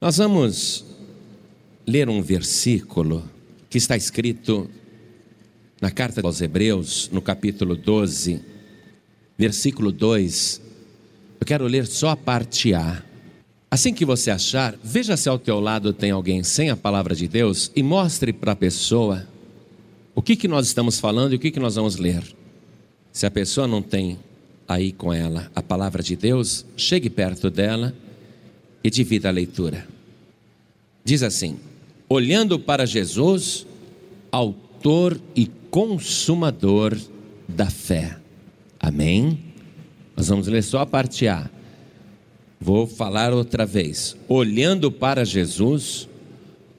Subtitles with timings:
[0.00, 0.84] Nós vamos
[1.84, 3.28] ler um versículo
[3.68, 4.70] que está escrito
[5.80, 8.40] na carta aos Hebreus, no capítulo 12,
[9.36, 10.62] versículo 2.
[11.40, 13.02] Eu quero ler só a parte A.
[13.68, 17.26] Assim que você achar, veja se ao teu lado tem alguém sem a palavra de
[17.26, 19.26] Deus e mostre para a pessoa
[20.14, 22.22] o que, que nós estamos falando e o que, que nós vamos ler.
[23.12, 24.16] Se a pessoa não tem
[24.68, 27.92] aí com ela a palavra de Deus, chegue perto dela
[28.82, 29.86] e divida a leitura.
[31.04, 31.58] Diz assim:
[32.08, 33.66] olhando para Jesus,
[34.30, 36.96] autor e consumador
[37.46, 38.16] da fé.
[38.80, 39.38] Amém?
[40.16, 41.48] Nós vamos ler só a parte A.
[42.60, 44.16] Vou falar outra vez.
[44.28, 46.08] Olhando para Jesus,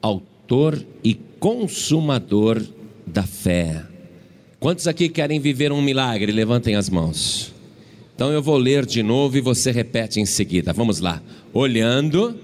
[0.02, 2.62] autor e consumador
[3.06, 3.86] da fé.
[4.60, 6.32] Quantos aqui querem viver um milagre?
[6.32, 7.54] Levantem as mãos.
[8.20, 10.74] Então eu vou ler de novo e você repete em seguida.
[10.74, 11.24] Vamos lá.
[11.54, 12.38] Olhando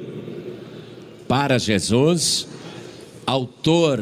[1.27, 2.47] para Jesus,
[3.25, 4.01] autor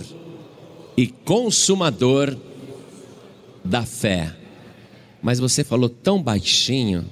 [0.95, 2.37] e consumador
[3.65, 4.35] da fé.
[5.19, 7.05] Mas você falou tão baixinho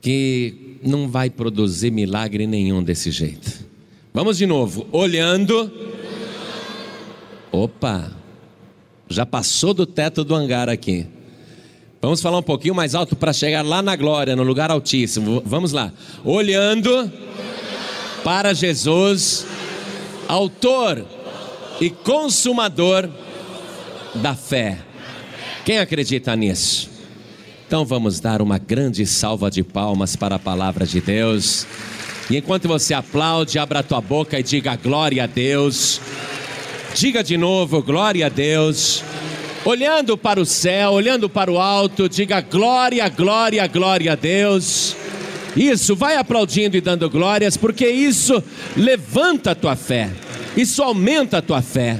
[0.00, 3.66] que não vai produzir milagre nenhum desse jeito.
[4.14, 4.86] Vamos de novo.
[4.90, 5.70] Olhando.
[7.52, 8.10] Opa!
[9.06, 11.06] Já passou do teto do hangar aqui.
[12.02, 15.42] Vamos falar um pouquinho mais alto para chegar lá na glória, no lugar altíssimo.
[15.44, 15.92] Vamos lá.
[16.24, 17.12] Olhando
[18.24, 19.46] para Jesus,
[20.26, 21.04] autor
[21.78, 23.06] e consumador
[24.14, 24.78] da fé.
[25.62, 26.88] Quem acredita nisso?
[27.66, 31.66] Então vamos dar uma grande salva de palmas para a palavra de Deus.
[32.30, 36.00] E enquanto você aplaude, abra a tua boca e diga glória a Deus.
[36.94, 39.04] Diga de novo, glória a Deus
[39.64, 44.96] olhando para o céu, olhando para o alto, diga glória, glória, glória a Deus.
[45.56, 48.42] Isso, vai aplaudindo e dando glórias, porque isso
[48.76, 50.10] levanta a tua fé,
[50.56, 51.98] isso aumenta a tua fé.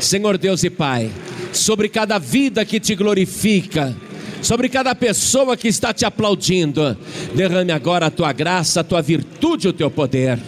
[0.00, 1.10] Senhor Deus e Pai,
[1.52, 3.96] sobre cada vida que te glorifica,
[4.42, 6.96] sobre cada pessoa que está te aplaudindo,
[7.34, 10.38] derrame agora a tua graça, a tua virtude, o teu poder.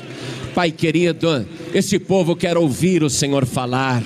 [0.54, 4.03] Pai querido, esse povo quer ouvir o Senhor falar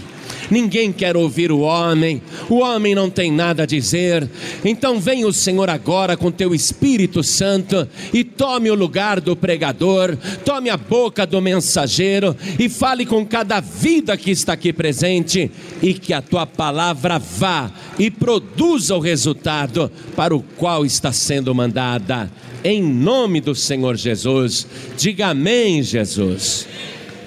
[0.51, 4.29] ninguém quer ouvir o homem, o homem não tem nada a dizer.
[4.65, 10.17] Então vem o Senhor agora com teu Espírito Santo e tome o lugar do pregador,
[10.45, 15.51] tome a boca do mensageiro e fale com cada vida que está aqui presente
[15.83, 21.55] e que a tua palavra vá e produza o resultado para o qual está sendo
[21.55, 22.31] mandada.
[22.63, 24.67] Em nome do Senhor Jesus,
[24.97, 26.67] diga amém, Jesus.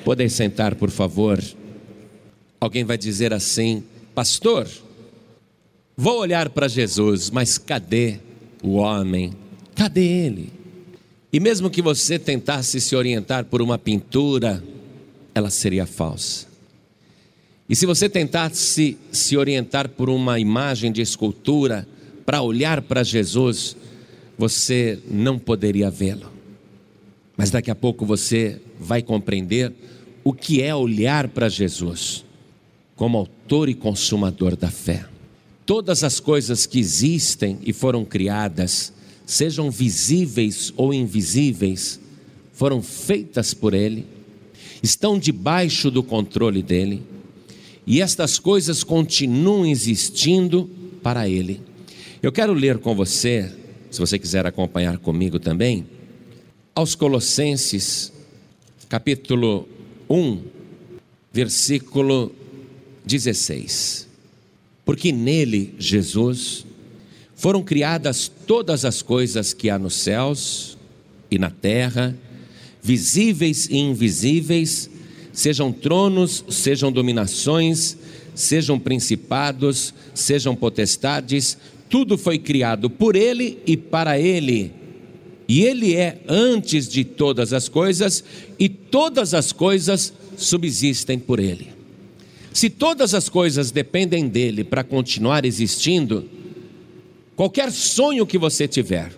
[0.03, 1.39] Podem sentar, por favor.
[2.59, 3.83] Alguém vai dizer assim:
[4.15, 4.67] Pastor,
[5.95, 8.19] vou olhar para Jesus, mas cadê
[8.63, 9.33] o homem?
[9.75, 10.51] Cadê ele?
[11.31, 14.63] E mesmo que você tentasse se orientar por uma pintura,
[15.35, 16.47] ela seria falsa.
[17.69, 21.87] E se você tentasse se orientar por uma imagem de escultura,
[22.25, 23.77] para olhar para Jesus,
[24.37, 26.31] você não poderia vê-lo.
[27.37, 29.71] Mas daqui a pouco você vai compreender
[30.23, 32.25] o que é olhar para Jesus
[32.97, 35.05] como autor e consumador da fé.
[35.65, 38.91] Todas as coisas que existem e foram criadas,
[39.25, 41.99] sejam visíveis ou invisíveis,
[42.51, 44.05] foram feitas por Ele,
[44.81, 47.03] estão debaixo do controle dEle,
[47.85, 50.69] e estas coisas continuam existindo
[51.03, 51.61] para Ele.
[52.21, 53.53] Eu quero ler com você,
[53.91, 55.85] se você quiser acompanhar comigo também,
[56.73, 58.11] aos Colossenses,
[58.89, 59.67] capítulo
[60.09, 60.41] 1,
[61.31, 62.31] versículo
[63.07, 64.07] 16.
[64.85, 66.65] Porque nele, Jesus,
[67.35, 70.77] foram criadas todas as coisas que há nos céus
[71.31, 72.17] e na terra,
[72.81, 74.89] visíveis e invisíveis,
[75.33, 77.97] sejam tronos, sejam dominações,
[78.33, 81.57] sejam principados, sejam potestades,
[81.89, 84.71] tudo foi criado por ele e para ele.
[85.47, 88.23] E ele é antes de todas as coisas,
[88.59, 91.76] e todas as coisas subsistem por ele.
[92.57, 96.27] Se todas as coisas dependem dele para continuar existindo,
[97.35, 99.13] qualquer sonho que você tiver,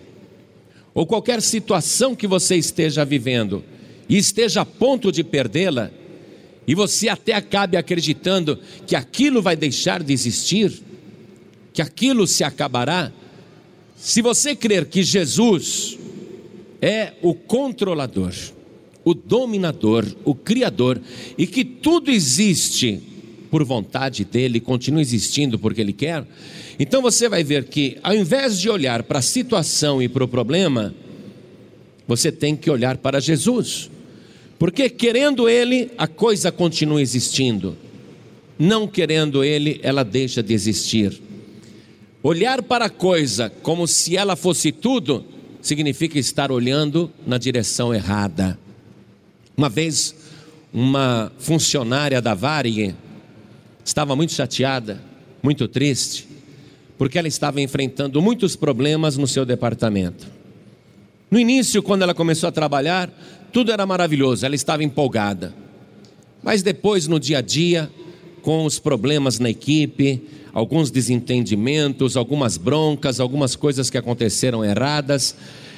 [0.92, 3.64] ou qualquer situação que você esteja vivendo
[4.06, 5.90] e esteja a ponto de perdê-la,
[6.66, 10.70] e você até acabe acreditando que aquilo vai deixar de existir,
[11.72, 13.10] que aquilo se acabará,
[13.96, 15.98] se você crer que Jesus
[16.78, 18.34] é o controlador,
[19.02, 21.00] o dominador, o criador
[21.38, 23.08] e que tudo existe
[23.50, 26.24] por vontade dele, continua existindo porque ele quer.
[26.78, 30.28] Então você vai ver que, ao invés de olhar para a situação e para o
[30.28, 30.94] problema,
[32.06, 33.90] você tem que olhar para Jesus,
[34.58, 37.78] Porque querendo ele, a coisa continua existindo.
[38.58, 41.18] Não querendo ele, ela deixa de existir.
[42.22, 45.24] Olhar para a coisa como se ela fosse tudo,
[45.62, 48.58] significa estar olhando na direção errada.
[49.56, 50.14] Uma vez,
[50.72, 52.94] uma funcionária da Varig
[53.90, 55.00] estava muito chateada,
[55.42, 56.28] muito triste,
[56.96, 60.28] porque ela estava enfrentando muitos problemas no seu departamento.
[61.28, 63.10] No início, quando ela começou a trabalhar,
[63.52, 65.52] tudo era maravilhoso, ela estava empolgada.
[66.40, 67.90] Mas depois, no dia a dia,
[68.42, 70.22] com os problemas na equipe,
[70.52, 75.34] alguns desentendimentos, algumas broncas, algumas coisas que aconteceram erradas,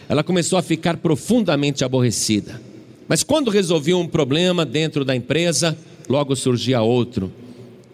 [0.06, 2.60] ela começou a ficar profundamente aborrecida.
[3.08, 5.76] Mas quando resolvia um problema dentro da empresa,
[6.08, 7.32] logo surgia outro.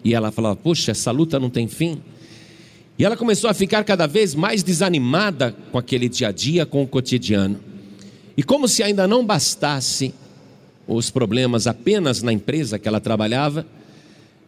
[0.03, 2.01] E ela falava: Puxa, essa luta não tem fim.
[2.97, 6.83] E ela começou a ficar cada vez mais desanimada com aquele dia a dia, com
[6.83, 7.59] o cotidiano.
[8.35, 10.13] E como se ainda não bastasse
[10.85, 13.65] os problemas apenas na empresa que ela trabalhava,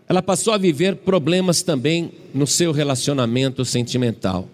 [0.10, 4.50] ela passou a viver problemas também no seu relacionamento sentimental.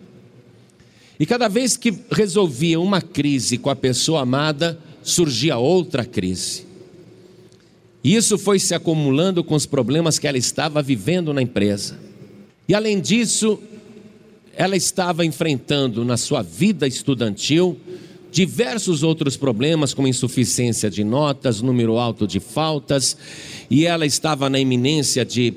[1.20, 6.67] E cada vez que resolvia uma crise com a pessoa amada, surgia outra crise.
[8.04, 12.00] Isso foi se acumulando com os problemas que ela estava vivendo na empresa.
[12.68, 13.60] E além disso,
[14.56, 17.78] ela estava enfrentando na sua vida estudantil
[18.32, 23.18] diversos outros problemas, como insuficiência de notas, número alto de faltas,
[23.70, 25.54] e ela estava na iminência de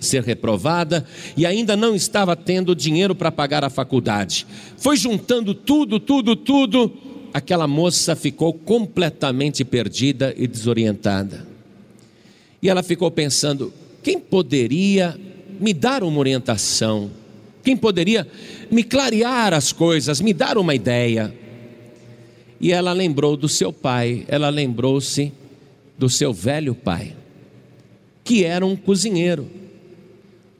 [0.00, 1.06] ser reprovada
[1.36, 4.46] e ainda não estava tendo dinheiro para pagar a faculdade.
[4.76, 6.92] Foi juntando tudo, tudo, tudo,
[7.32, 11.51] aquela moça ficou completamente perdida e desorientada.
[12.62, 13.72] E ela ficou pensando:
[14.02, 15.18] quem poderia
[15.60, 17.10] me dar uma orientação?
[17.64, 18.26] Quem poderia
[18.70, 21.34] me clarear as coisas, me dar uma ideia?
[22.60, 25.32] E ela lembrou do seu pai, ela lembrou-se
[25.98, 27.14] do seu velho pai,
[28.24, 29.48] que era um cozinheiro,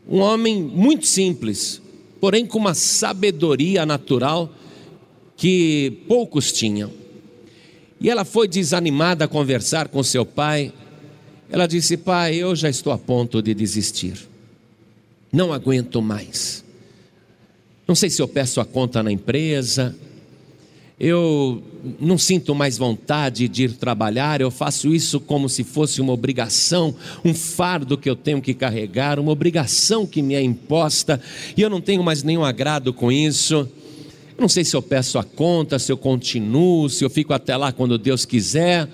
[0.09, 1.81] um homem muito simples,
[2.21, 4.53] porém com uma sabedoria natural
[5.37, 6.91] que poucos tinham.
[8.01, 10.73] E ela foi desanimada a conversar com seu pai.
[11.53, 14.15] Ela disse: Pai, eu já estou a ponto de desistir,
[15.31, 16.65] não aguento mais.
[17.87, 19.95] Não sei se eu peço a conta na empresa,
[20.99, 21.63] eu
[22.01, 26.95] não sinto mais vontade de ir trabalhar, eu faço isso como se fosse uma obrigação,
[27.23, 31.21] um fardo que eu tenho que carregar, uma obrigação que me é imposta,
[31.55, 33.69] e eu não tenho mais nenhum agrado com isso.
[34.39, 37.73] Não sei se eu peço a conta, se eu continuo, se eu fico até lá
[37.73, 38.89] quando Deus quiser.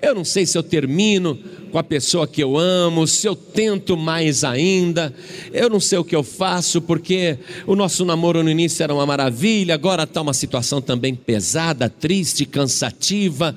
[0.00, 1.38] Eu não sei se eu termino
[1.70, 5.12] com a pessoa que eu amo, se eu tento mais ainda,
[5.52, 9.04] eu não sei o que eu faço, porque o nosso namoro no início era uma
[9.04, 13.56] maravilha, agora está uma situação também pesada, triste, cansativa.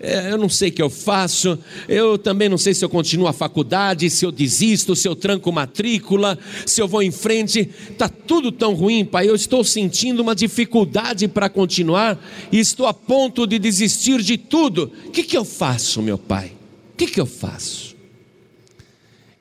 [0.00, 1.58] É, eu não sei o que eu faço,
[1.88, 5.50] eu também não sei se eu continuo a faculdade, se eu desisto, se eu tranco
[5.50, 9.28] matrícula, se eu vou em frente, está tudo tão ruim, pai.
[9.28, 12.18] Eu estou sentindo uma dificuldade para continuar
[12.52, 14.92] e estou a ponto de desistir de tudo.
[15.06, 16.52] O que, que eu faço, meu pai?
[16.92, 17.96] O que, que eu faço?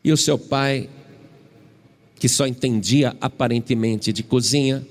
[0.03, 0.89] E o seu pai,
[2.19, 4.85] que só entendia aparentemente de cozinha,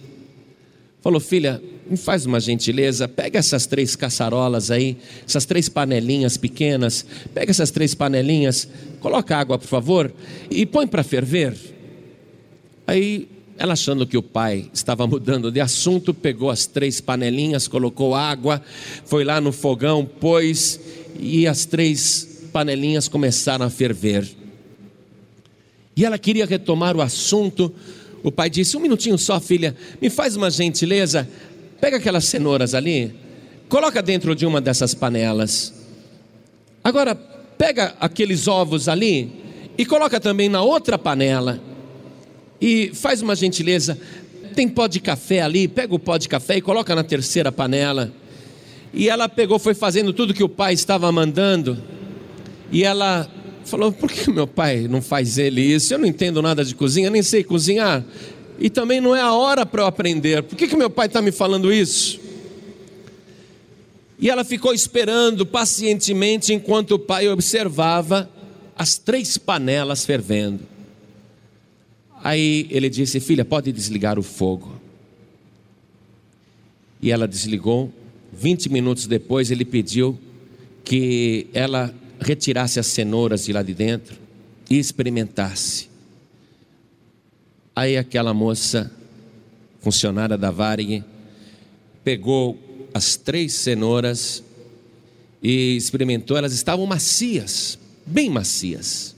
[1.00, 4.96] falou: Filha, me faz uma gentileza, pega essas três caçarolas aí,
[5.26, 8.69] essas três panelinhas pequenas, pega essas três panelinhas,
[9.00, 10.12] coloca água, por favor,
[10.50, 11.56] e põe para ferver.
[12.87, 13.28] Aí
[13.59, 18.61] ela achando que o pai estava mudando de assunto, pegou as três panelinhas, colocou água,
[19.04, 20.78] foi lá no fogão, pôs
[21.20, 24.28] e as três panelinhas começaram a ferver.
[25.96, 27.73] E ela queria retomar o assunto.
[28.23, 31.28] O pai disse: Um minutinho só, filha, me faz uma gentileza,
[31.80, 33.14] Pega aquelas cenouras ali,
[33.68, 35.75] coloca dentro de uma dessas panelas.
[36.82, 39.30] Agora, pega aqueles ovos ali
[39.76, 41.61] e coloca também na outra panela.
[42.61, 43.99] E faz uma gentileza,
[44.54, 48.11] tem pó de café ali, pega o pó de café e coloca na terceira panela.
[48.97, 51.81] E ela pegou, foi fazendo tudo que o pai estava mandando.
[52.73, 53.31] E ela
[53.65, 55.95] falou: Por que meu pai não faz ele isso?
[55.95, 58.05] Eu não entendo nada de cozinha, nem sei cozinhar
[58.59, 60.43] e também não é a hora para eu aprender.
[60.43, 62.21] Por que, que meu pai está me falando isso?
[64.19, 68.31] E ela ficou esperando pacientemente enquanto o pai observava
[68.76, 70.61] as três panelas fervendo.
[72.25, 74.81] Aí ele disse: Filha, pode desligar o fogo.
[77.03, 77.93] E ela desligou.
[78.38, 80.19] Vinte minutos depois, ele pediu
[80.85, 84.19] que ela retirasse as cenouras de lá de dentro
[84.69, 85.88] e experimentasse.
[87.75, 88.93] Aí aquela moça,
[89.81, 91.02] funcionária da Varig,
[92.05, 92.59] pegou
[92.93, 94.45] as três cenouras
[95.43, 99.16] e experimentou, elas estavam macias, bem macias.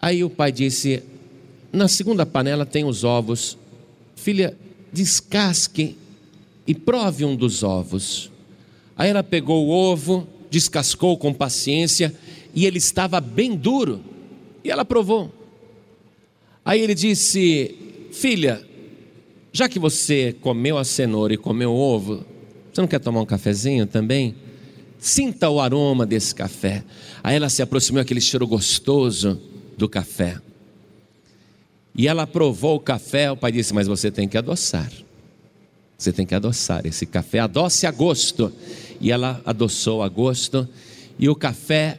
[0.00, 1.00] Aí o pai disse:
[1.72, 3.56] Na segunda panela tem os ovos,
[4.16, 4.56] filha,
[4.92, 5.96] descasque
[6.68, 8.30] e prove um dos ovos.
[8.94, 12.14] Aí ela pegou o ovo, descascou com paciência
[12.54, 14.04] e ele estava bem duro.
[14.62, 15.32] E ela provou.
[16.62, 17.74] Aí ele disse:
[18.12, 18.62] Filha,
[19.50, 22.22] já que você comeu a cenoura e comeu o ovo,
[22.70, 24.34] você não quer tomar um cafezinho também?
[24.98, 26.84] Sinta o aroma desse café.
[27.22, 29.40] Aí ela se aproximou, aquele cheiro gostoso
[29.76, 30.38] do café.
[31.96, 34.92] E ela provou o café, o pai disse: Mas você tem que adoçar.
[35.98, 38.52] Você tem que adoçar esse café, adoce a gosto.
[39.00, 40.68] E ela adoçou a gosto,
[41.18, 41.98] e o café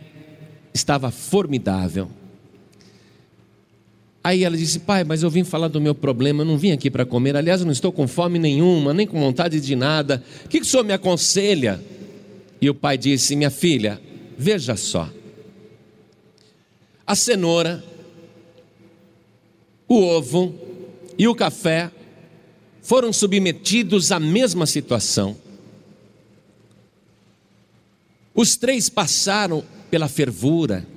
[0.73, 2.09] estava formidável.
[4.23, 6.89] Aí ela disse: Pai, mas eu vim falar do meu problema, eu não vim aqui
[6.89, 7.35] para comer.
[7.35, 10.23] Aliás, eu não estou com fome nenhuma, nem com vontade de nada.
[10.45, 11.83] O que, que o senhor me aconselha?
[12.61, 13.99] E o pai disse: Minha filha,
[14.37, 15.09] veja só.
[17.05, 17.83] A cenoura,
[19.89, 20.55] o ovo
[21.17, 21.91] e o café
[22.81, 25.37] foram submetidos à mesma situação.
[28.33, 30.87] Os três passaram pela fervura,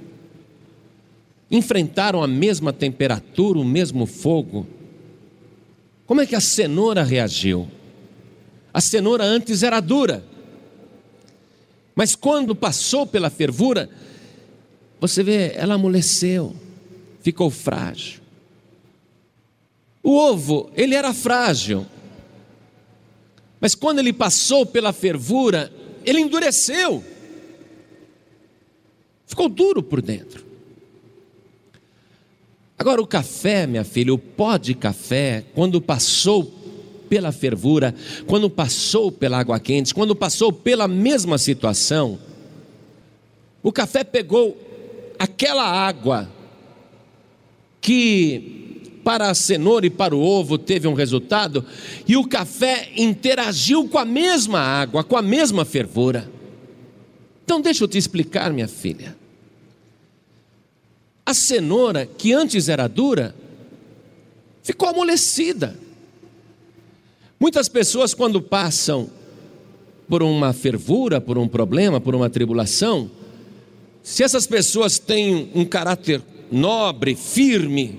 [1.50, 4.66] enfrentaram a mesma temperatura, o mesmo fogo.
[6.06, 7.68] Como é que a cenoura reagiu?
[8.72, 10.24] A cenoura antes era dura,
[11.94, 13.90] mas quando passou pela fervura,
[15.00, 16.56] você vê, ela amoleceu,
[17.20, 18.21] ficou frágil.
[20.02, 21.86] O ovo, ele era frágil,
[23.60, 25.72] mas quando ele passou pela fervura,
[26.04, 27.04] ele endureceu,
[29.26, 30.44] ficou duro por dentro.
[32.76, 36.52] Agora, o café, minha filha, o pó de café, quando passou
[37.08, 37.94] pela fervura,
[38.26, 42.18] quando passou pela água quente, quando passou pela mesma situação,
[43.62, 44.60] o café pegou
[45.16, 46.28] aquela água
[47.80, 48.61] que
[49.04, 51.64] para a cenoura e para o ovo teve um resultado,
[52.06, 56.30] e o café interagiu com a mesma água, com a mesma fervura.
[57.44, 59.16] Então, deixa eu te explicar, minha filha.
[61.24, 63.34] A cenoura, que antes era dura,
[64.62, 65.76] ficou amolecida.
[67.38, 69.10] Muitas pessoas, quando passam
[70.08, 73.10] por uma fervura, por um problema, por uma tribulação,
[74.02, 77.98] se essas pessoas têm um caráter nobre, firme,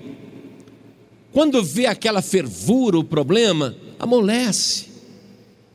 [1.33, 4.85] quando vê aquela fervura, o problema, amolece,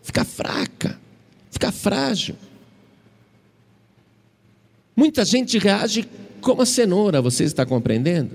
[0.02, 0.98] fica fraca,
[1.50, 2.36] fica frágil.
[4.94, 6.08] Muita gente reage
[6.40, 8.30] como a cenoura, você está compreendendo?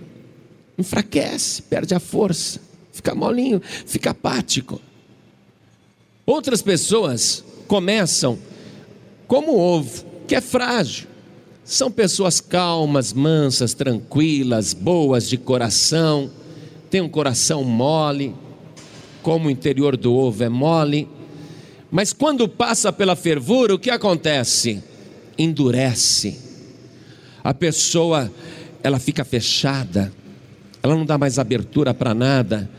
[0.77, 2.59] Enfraquece, perde a força,
[2.91, 4.81] fica molinho, fica apático.
[6.25, 8.37] Outras pessoas começam
[9.27, 11.07] como o ovo, que é frágil.
[11.63, 16.29] São pessoas calmas, mansas, tranquilas, boas de coração,
[16.93, 18.35] têm um coração mole,
[19.23, 21.09] como o interior do ovo é mole.
[21.89, 24.83] Mas quando passa pela fervura, o que acontece?
[25.35, 26.37] Endurece.
[27.43, 28.31] A pessoa,
[28.83, 30.13] ela fica fechada,
[30.83, 32.69] ela não dá mais abertura para nada.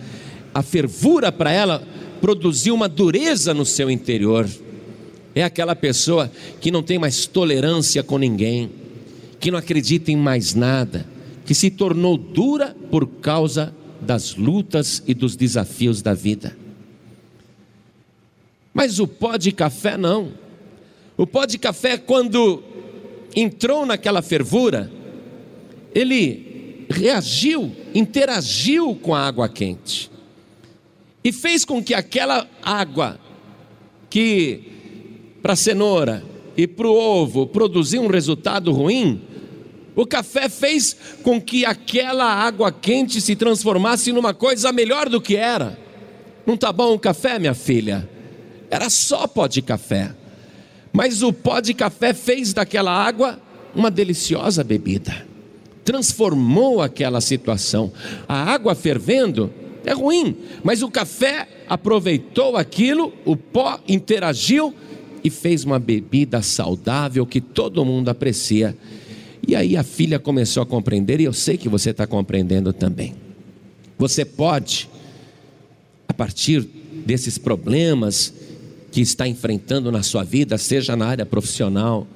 [0.55, 1.83] A fervura para ela
[2.21, 4.49] produziu uma dureza no seu interior.
[5.35, 6.31] É aquela pessoa
[6.61, 8.71] que não tem mais tolerância com ninguém,
[9.41, 11.05] que não acredita em mais nada,
[11.45, 13.75] que se tornou dura por causa
[14.05, 16.57] das lutas e dos desafios da vida.
[18.73, 20.33] Mas o pó de café não.
[21.17, 22.63] O pó de café, quando
[23.35, 24.91] entrou naquela fervura,
[25.95, 30.11] ele reagiu, interagiu com a água quente
[31.23, 33.19] e fez com que aquela água
[34.11, 34.61] que
[35.43, 36.23] para a cenoura
[36.57, 39.23] e para o ovo produzia um resultado ruim,
[39.97, 45.37] o café fez com que aquela água quente se transformasse numa coisa melhor do que
[45.37, 45.79] era.
[46.47, 48.09] Não está bom o café, minha filha?
[48.71, 50.13] Era só pó de café.
[50.93, 53.41] Mas o pó de café fez daquela água
[53.75, 55.27] uma deliciosa bebida.
[55.85, 57.93] Transformou aquela situação.
[58.29, 59.53] A água fervendo
[59.85, 64.75] é ruim, mas o café aproveitou aquilo, o pó interagiu
[65.23, 68.77] e fez uma bebida saudável que todo mundo aprecia.
[69.47, 73.15] E aí a filha começou a compreender, e eu sei que você está compreendendo também.
[73.99, 74.89] Você pode,
[76.09, 76.67] a partir
[77.07, 78.33] desses problemas
[78.91, 82.07] que está enfrentando na sua vida, seja na área profissional,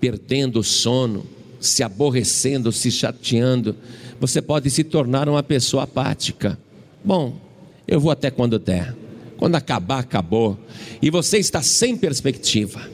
[0.00, 1.26] perdendo o sono,
[1.60, 3.76] se aborrecendo, se chateando,
[4.20, 6.58] você pode se tornar uma pessoa apática.
[7.04, 7.36] Bom,
[7.86, 8.94] eu vou até quando der.
[9.36, 10.58] Quando acabar, acabou.
[11.02, 12.88] E você está sem perspectiva.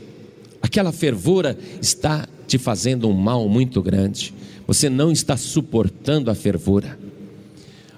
[0.62, 4.35] Aquela fervura está te fazendo um mal muito grande.
[4.66, 6.99] Você não está suportando a fervura.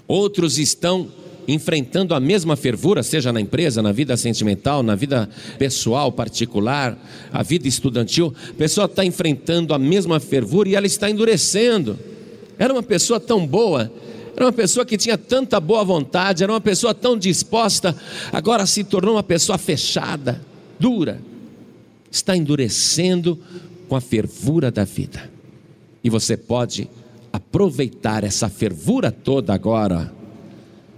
[0.06, 1.08] Outros estão
[1.48, 5.28] enfrentando a mesma fervura, seja na empresa, na vida sentimental, na vida
[5.58, 6.98] pessoal, particular,
[7.32, 8.34] a vida estudantil.
[8.50, 11.98] A pessoa está enfrentando a mesma fervura e ela está endurecendo.
[12.58, 13.90] Era uma pessoa tão boa,
[14.36, 17.96] era uma pessoa que tinha tanta boa vontade, era uma pessoa tão disposta,
[18.30, 20.40] agora se tornou uma pessoa fechada,
[20.78, 21.20] dura.
[22.10, 23.38] Está endurecendo
[23.92, 25.30] com a fervura da vida.
[26.02, 26.88] E você pode
[27.30, 30.10] aproveitar essa fervura toda agora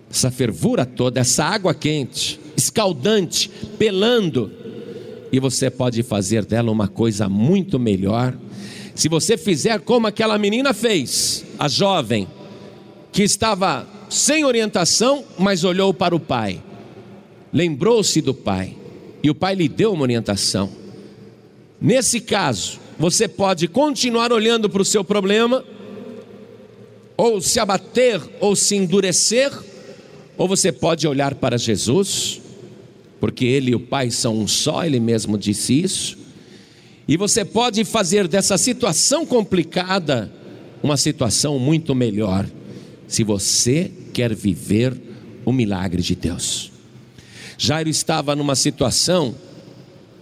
[0.08, 4.48] essa fervura toda, essa água quente, escaldante, pelando,
[5.32, 8.32] e você pode fazer dela uma coisa muito melhor.
[8.94, 12.28] Se você fizer como aquela menina fez, a jovem,
[13.10, 16.62] que estava sem orientação, mas olhou para o pai,
[17.52, 18.76] lembrou-se do pai,
[19.20, 20.70] e o pai lhe deu uma orientação.
[21.80, 25.64] Nesse caso, você pode continuar olhando para o seu problema,
[27.16, 29.52] ou se abater, ou se endurecer,
[30.36, 32.40] ou você pode olhar para Jesus,
[33.20, 36.18] porque Ele e o Pai são um só, Ele mesmo disse isso,
[37.06, 40.32] e você pode fazer dessa situação complicada
[40.82, 42.46] uma situação muito melhor,
[43.06, 44.94] se você quer viver
[45.44, 46.72] o milagre de Deus.
[47.58, 49.34] Jairo estava numa situação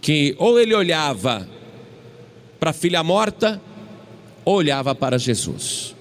[0.00, 1.48] que ou ele olhava
[2.62, 3.60] para a filha morta,
[4.44, 5.96] olhava para Jesus.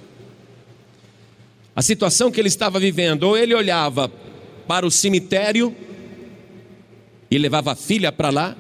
[1.75, 4.07] A situação que ele estava vivendo, ou ele olhava
[4.67, 5.75] para o cemitério
[7.31, 8.55] e levava a filha para lá,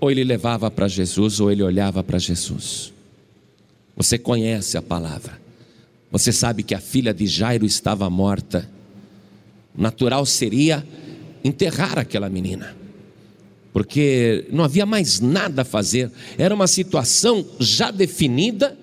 [0.00, 2.94] ou ele levava para Jesus, ou ele olhava para Jesus.
[3.94, 5.38] Você conhece a palavra,
[6.10, 8.66] você sabe que a filha de Jairo estava morta,
[9.76, 10.82] natural seria
[11.44, 12.74] enterrar aquela menina,
[13.74, 18.78] porque não havia mais nada a fazer, era uma situação já definida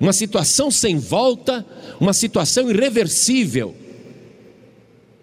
[0.00, 1.66] uma situação sem volta,
[2.00, 3.74] uma situação irreversível.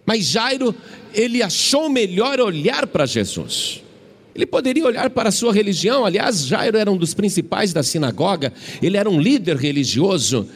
[0.05, 0.75] Mas Jairo,
[1.13, 3.81] ele achou melhor olhar para Jesus.
[4.35, 8.51] Ele poderia olhar para a sua religião, aliás, Jairo era um dos principais da sinagoga,
[8.81, 10.47] ele era um líder religioso,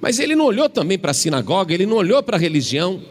[0.00, 3.02] mas ele não olhou também para a sinagoga, ele não olhou para a religião,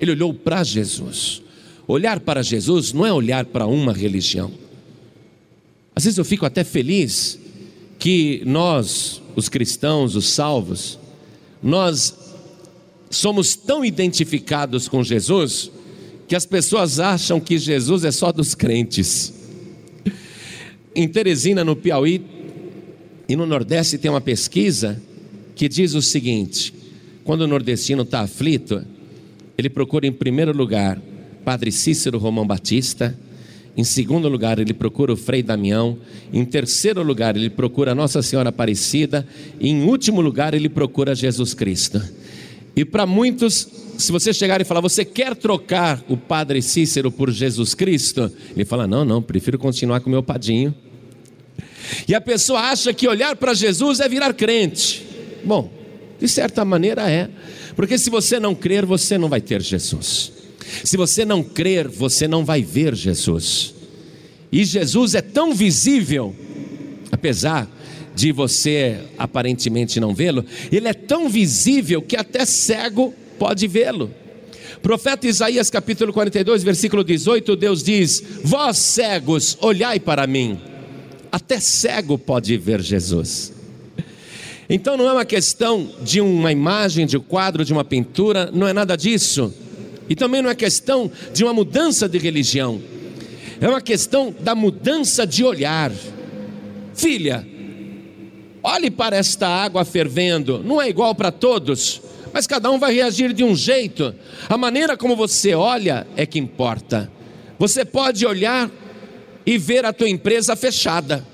[0.00, 1.42] ele olhou para Jesus.
[1.88, 4.50] Olhar para Jesus não é olhar para uma religião.
[5.94, 7.38] Às vezes eu fico até feliz
[7.98, 10.98] que nós, os cristãos, os salvos,
[11.62, 12.14] nós
[13.08, 15.70] somos tão identificados com Jesus
[16.28, 19.32] que as pessoas acham que Jesus é só dos crentes.
[20.94, 22.22] Em Teresina, no Piauí
[23.28, 25.00] e no Nordeste, tem uma pesquisa
[25.54, 26.74] que diz o seguinte:
[27.22, 28.84] quando o nordestino está aflito,
[29.56, 31.00] ele procura em primeiro lugar
[31.46, 33.16] Padre Cícero Romão Batista,
[33.76, 35.96] em segundo lugar, ele procura o Frei Damião.
[36.32, 39.24] Em terceiro lugar, ele procura Nossa Senhora Aparecida.
[39.60, 42.02] E em último lugar, ele procura Jesus Cristo.
[42.74, 47.30] E para muitos, se você chegar e falar, você quer trocar o Padre Cícero por
[47.30, 48.28] Jesus Cristo?
[48.56, 50.74] Ele fala, não, não, prefiro continuar com o meu padinho.
[52.08, 55.06] E a pessoa acha que olhar para Jesus é virar crente.
[55.44, 55.70] Bom,
[56.18, 57.30] de certa maneira é,
[57.76, 60.35] porque se você não crer, você não vai ter Jesus.
[60.84, 63.74] Se você não crer, você não vai ver Jesus.
[64.50, 66.34] E Jesus é tão visível,
[67.10, 67.68] apesar
[68.14, 74.10] de você aparentemente não vê-lo, ele é tão visível que até cego pode vê-lo.
[74.82, 80.58] Profeta Isaías capítulo 42, versículo 18, Deus diz: Vós cegos, olhai para mim.
[81.30, 83.52] Até cego pode ver Jesus.
[84.68, 88.66] Então não é uma questão de uma imagem, de um quadro, de uma pintura, não
[88.66, 89.52] é nada disso.
[90.08, 92.80] E também não é questão de uma mudança de religião,
[93.60, 95.90] é uma questão da mudança de olhar.
[96.94, 97.46] Filha,
[98.62, 102.00] olhe para esta água fervendo, não é igual para todos,
[102.32, 104.14] mas cada um vai reagir de um jeito.
[104.48, 107.10] A maneira como você olha é que importa.
[107.58, 108.70] Você pode olhar
[109.46, 111.24] e ver a tua empresa fechada.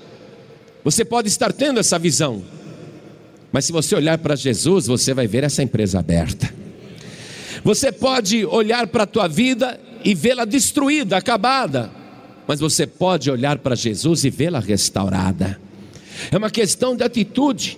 [0.83, 2.43] Você pode estar tendo essa visão.
[3.51, 6.62] Mas se você olhar para Jesus, você vai ver essa empresa aberta.
[7.63, 11.89] Você pode olhar para a tua vida e vê-la destruída, acabada,
[12.45, 15.59] mas você pode olhar para Jesus e vê-la restaurada.
[16.29, 17.77] É uma questão de atitude.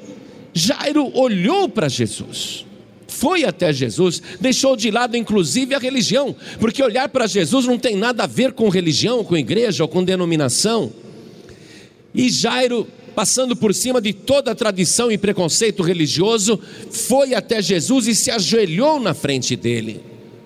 [0.53, 2.65] Jairo olhou para Jesus,
[3.07, 7.95] foi até Jesus, deixou de lado inclusive a religião, porque olhar para Jesus não tem
[7.95, 10.91] nada a ver com religião, com igreja ou com denominação.
[12.13, 16.59] E Jairo passando por cima de toda a tradição e preconceito religioso,
[16.91, 20.01] foi até Jesus e se ajoelhou na frente dele.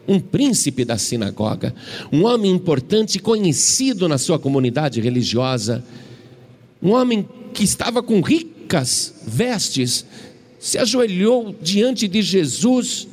[0.07, 1.73] Um príncipe da sinagoga,
[2.11, 5.83] um homem importante conhecido na sua comunidade religiosa,
[6.81, 10.05] um homem que estava com ricas vestes,
[10.59, 13.07] se ajoelhou diante de Jesus,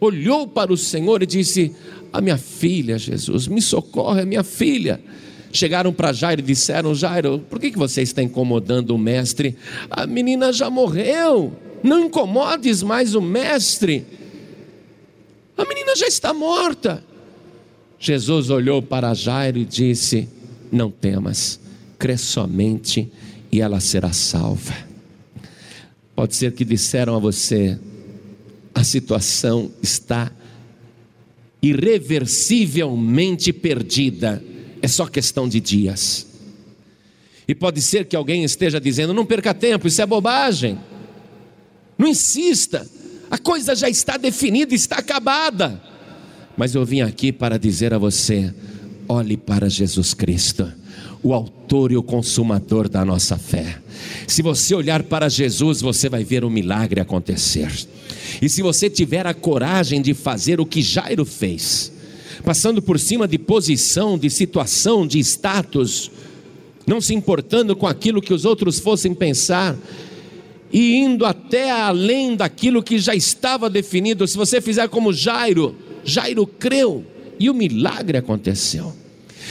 [0.00, 1.74] olhou para o Senhor e disse:
[2.12, 5.00] A minha filha, Jesus, me socorre, a minha filha.
[5.54, 9.56] Chegaram para Jairo e disseram: Jairo, por que, que você está incomodando o mestre?
[9.88, 14.04] A menina já morreu, não incomodes mais o mestre.
[15.56, 17.04] A menina já está morta.
[18.00, 20.28] Jesus olhou para Jairo e disse:
[20.72, 21.60] Não temas,
[22.00, 23.08] crê somente
[23.52, 24.74] e ela será salva.
[26.16, 27.78] Pode ser que disseram a você:
[28.74, 30.32] a situação está
[31.62, 34.42] irreversivelmente perdida,
[34.84, 36.26] é só questão de dias.
[37.48, 40.78] E pode ser que alguém esteja dizendo: não perca tempo, isso é bobagem.
[41.96, 42.86] Não insista,
[43.30, 45.80] a coisa já está definida, está acabada.
[46.56, 48.54] Mas eu vim aqui para dizer a você:
[49.08, 50.70] olhe para Jesus Cristo
[51.22, 53.78] o autor e o consumador da nossa fé.
[54.26, 57.72] Se você olhar para Jesus, você vai ver o milagre acontecer.
[58.42, 61.93] E se você tiver a coragem de fazer o que Jairo fez,
[62.42, 66.10] passando por cima de posição, de situação, de status,
[66.86, 69.76] não se importando com aquilo que os outros fossem pensar,
[70.72, 76.46] e indo até além daquilo que já estava definido, se você fizer como Jairo, Jairo
[76.46, 77.04] creu
[77.38, 78.92] e o milagre aconteceu.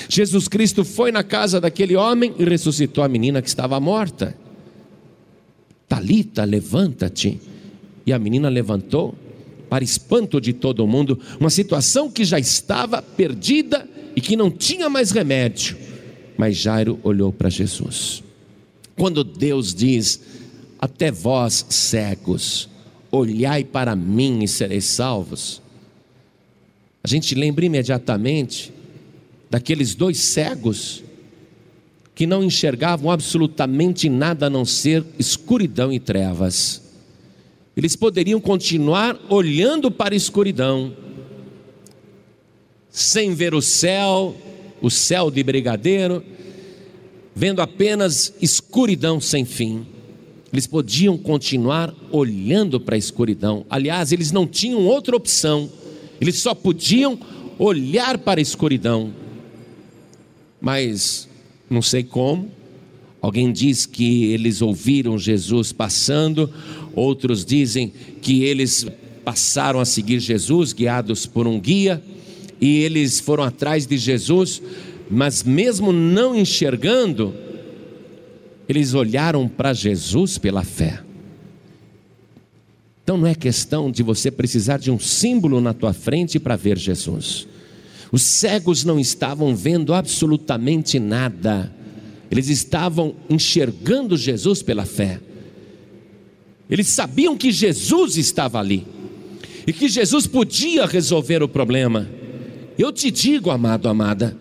[0.10, 4.36] Jesus Cristo foi na casa daquele homem e ressuscitou a menina que estava morta.
[5.88, 7.40] Talita, levanta-te.
[8.06, 9.16] E a menina levantou,
[9.74, 14.88] para espanto de todo mundo, uma situação que já estava perdida e que não tinha
[14.88, 15.76] mais remédio.
[16.38, 18.22] Mas Jairo olhou para Jesus.
[18.96, 20.22] Quando Deus diz:
[20.78, 22.70] Até vós cegos,
[23.12, 25.60] olhai para mim e sereis salvos.
[27.04, 28.72] A gente lembra imediatamente
[29.50, 31.04] daqueles dois cegos
[32.14, 36.83] que não enxergavam absolutamente nada a não ser escuridão e trevas.
[37.76, 40.96] Eles poderiam continuar olhando para a escuridão,
[42.90, 44.36] sem ver o céu,
[44.82, 46.24] o céu de brigadeiro,
[47.36, 49.86] vendo apenas escuridão sem fim.
[50.52, 53.66] Eles podiam continuar olhando para a escuridão.
[53.68, 55.68] Aliás, eles não tinham outra opção.
[56.22, 57.20] Eles só podiam
[57.58, 59.14] olhar para a escuridão
[60.64, 61.28] mas
[61.70, 62.50] não sei como.
[63.22, 66.50] Alguém diz que eles ouviram Jesus passando,
[66.94, 68.86] outros dizem que eles
[69.24, 72.02] passaram a seguir Jesus, guiados por um guia,
[72.60, 74.62] e eles foram atrás de Jesus,
[75.10, 77.34] mas mesmo não enxergando,
[78.68, 81.02] eles olharam para Jesus pela fé.
[83.04, 86.78] Então não é questão de você precisar de um símbolo na tua frente para ver
[86.78, 87.48] Jesus.
[88.12, 91.74] Os cegos não estavam vendo absolutamente nada,
[92.32, 95.20] eles estavam enxergando Jesus pela fé.
[96.70, 98.86] Eles sabiam que Jesus estava ali
[99.68, 102.10] e que Jesus podia resolver o problema.
[102.78, 104.36] Eu te digo, amado, amada,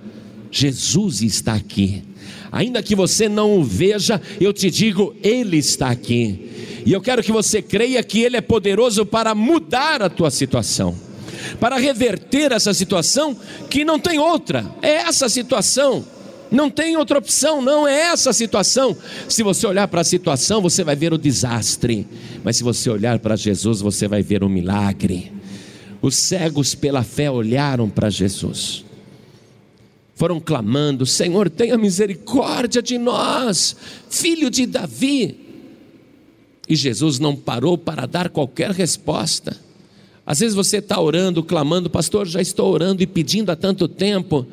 [0.50, 2.02] Jesus está aqui.
[2.50, 6.50] Ainda que você não o veja, eu te digo, Ele está aqui.
[6.85, 10.96] E eu quero que você creia que Ele é poderoso para mudar a tua situação
[11.58, 13.37] para reverter essa situação
[13.68, 16.04] que não tem outra, é essa situação.
[16.52, 18.94] Não tem outra opção, não é essa situação.
[19.26, 22.06] Se você olhar para a situação, você vai ver o desastre,
[22.44, 25.32] mas se você olhar para Jesus, você vai ver o milagre.
[26.02, 28.84] Os cegos pela fé olharam para Jesus,
[30.14, 33.74] foram clamando: Senhor, tenha misericórdia de nós,
[34.10, 35.38] filho de Davi.
[36.68, 39.56] E Jesus não parou para dar qualquer resposta.
[40.26, 44.46] Às vezes você está orando, clamando, pastor, já estou orando e pedindo há tanto tempo,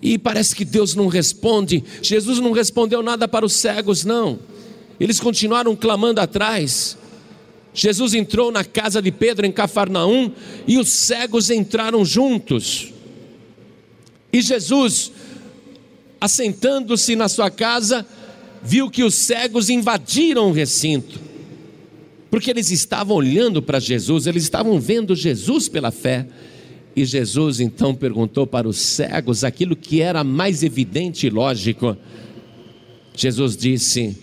[0.00, 1.82] e parece que Deus não responde.
[2.02, 4.38] Jesus não respondeu nada para os cegos, não.
[4.98, 6.96] Eles continuaram clamando atrás.
[7.74, 10.32] Jesus entrou na casa de Pedro em Cafarnaum
[10.66, 12.92] e os cegos entraram juntos.
[14.32, 15.12] E Jesus,
[16.20, 18.06] assentando-se na sua casa,
[18.62, 21.28] viu que os cegos invadiram o recinto
[22.30, 26.26] porque eles estavam olhando para Jesus, eles estavam vendo Jesus pela fé.
[26.98, 31.96] E Jesus então perguntou para os cegos aquilo que era mais evidente e lógico.
[33.14, 34.18] Jesus disse: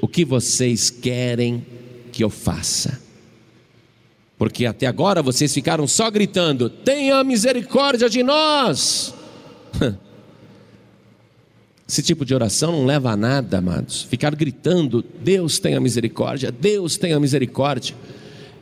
[0.00, 1.64] O que vocês querem
[2.10, 3.00] que eu faça?
[4.36, 9.14] Porque até agora vocês ficaram só gritando: Tenha misericórdia de nós.
[11.86, 14.02] Esse tipo de oração não leva a nada, amados.
[14.02, 17.94] Ficar gritando, Deus tenha misericórdia, Deus tenha misericórdia.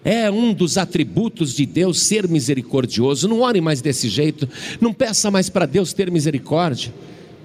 [0.05, 3.29] É um dos atributos de Deus ser misericordioso.
[3.29, 4.49] Não ore mais desse jeito,
[4.81, 6.93] não peça mais para Deus ter misericórdia.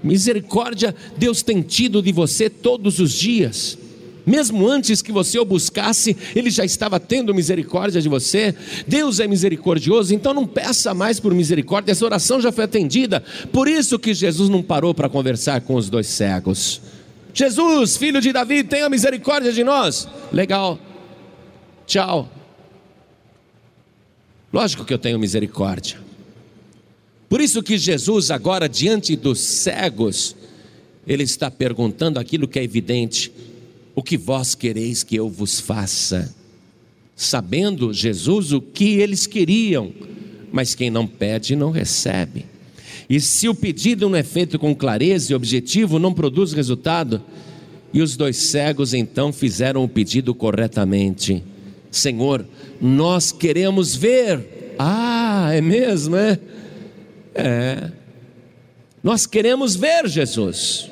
[0.03, 3.77] Misericórdia Deus tem tido de você todos os dias.
[4.25, 8.53] Mesmo antes que você o buscasse, Ele já estava tendo misericórdia de você.
[8.85, 13.23] Deus é misericordioso, então não peça mais por misericórdia, essa oração já foi atendida.
[13.53, 16.81] Por isso que Jesus não parou para conversar com os dois cegos.
[17.33, 20.09] Jesus, filho de Davi, tenha misericórdia de nós.
[20.33, 20.77] Legal,
[21.85, 22.29] tchau.
[24.51, 25.97] Lógico que eu tenho misericórdia.
[27.29, 30.35] Por isso que Jesus, agora diante dos cegos,
[31.05, 33.31] ele está perguntando aquilo que é evidente:
[33.93, 36.33] o que vós quereis que eu vos faça?
[37.15, 39.91] Sabendo Jesus o que eles queriam,
[40.51, 42.45] mas quem não pede não recebe.
[43.09, 47.21] E se o pedido não é feito com clareza e objetivo, não produz resultado.
[47.93, 51.43] E os dois cegos então fizeram o pedido corretamente:
[51.91, 52.45] Senhor,
[52.81, 54.75] nós queremos ver.
[54.77, 56.39] Ah, é mesmo, é?
[57.33, 57.91] É.
[59.03, 60.89] Nós queremos ver Jesus.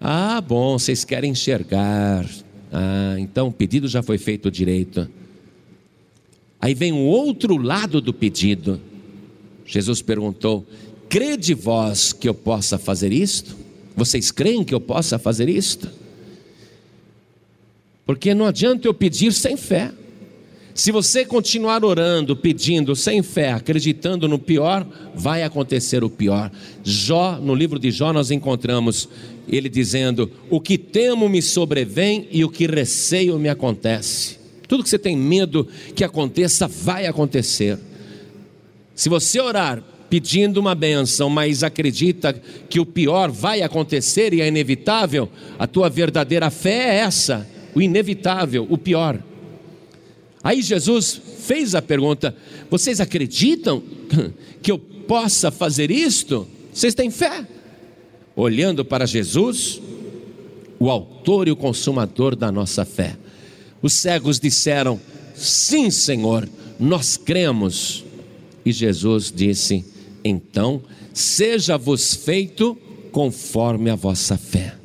[0.00, 2.28] Ah, bom, vocês querem enxergar.
[2.72, 5.08] Ah, então o pedido já foi feito direito.
[6.60, 8.80] Aí vem o outro lado do pedido.
[9.64, 10.66] Jesus perguntou:
[11.08, 13.56] Crede vós que eu possa fazer isto?
[13.96, 15.90] Vocês creem que eu possa fazer isto?
[18.08, 19.92] Porque não adianta eu pedir sem fé.
[20.74, 26.50] Se você continuar orando, pedindo sem fé, acreditando no pior, vai acontecer o pior.
[26.82, 29.10] Jó, no livro de Jó, nós encontramos
[29.46, 34.38] ele dizendo: O que temo me sobrevém e o que receio me acontece.
[34.66, 37.78] Tudo que você tem medo que aconteça, vai acontecer.
[38.94, 42.32] Se você orar pedindo uma benção, mas acredita
[42.70, 47.82] que o pior vai acontecer e é inevitável, a tua verdadeira fé é essa, o
[47.82, 49.22] inevitável, o pior.
[50.42, 52.34] Aí Jesus fez a pergunta:
[52.70, 53.82] Vocês acreditam
[54.62, 56.46] que eu possa fazer isto?
[56.72, 57.46] Vocês têm fé?
[58.36, 59.80] Olhando para Jesus,
[60.78, 63.16] o Autor e o Consumador da nossa fé.
[63.82, 65.00] Os cegos disseram:
[65.34, 68.04] Sim, Senhor, nós cremos.
[68.64, 69.84] E Jesus disse:
[70.24, 72.76] Então, seja-vos feito
[73.10, 74.77] conforme a vossa fé.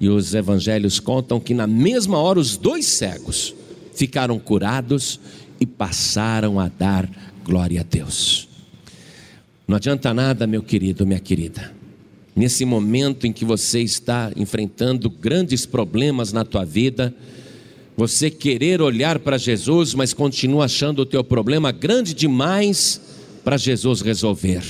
[0.00, 3.54] E os evangelhos contam que na mesma hora os dois cegos
[3.94, 5.20] ficaram curados
[5.60, 7.08] e passaram a dar
[7.44, 8.48] glória a Deus.
[9.68, 11.72] Não adianta nada, meu querido, minha querida.
[12.34, 17.14] Nesse momento em que você está enfrentando grandes problemas na tua vida,
[17.96, 23.00] você querer olhar para Jesus, mas continua achando o teu problema grande demais
[23.44, 24.62] para Jesus resolver.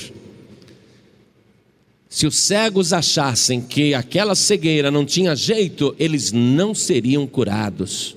[2.13, 8.17] Se os cegos achassem que aquela cegueira não tinha jeito, eles não seriam curados.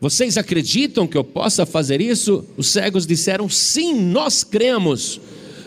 [0.00, 2.42] Vocês acreditam que eu possa fazer isso?
[2.56, 5.20] Os cegos disseram: Sim, nós cremos.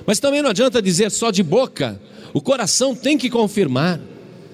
[0.07, 2.01] Mas também não adianta dizer só de boca,
[2.33, 4.01] o coração tem que confirmar.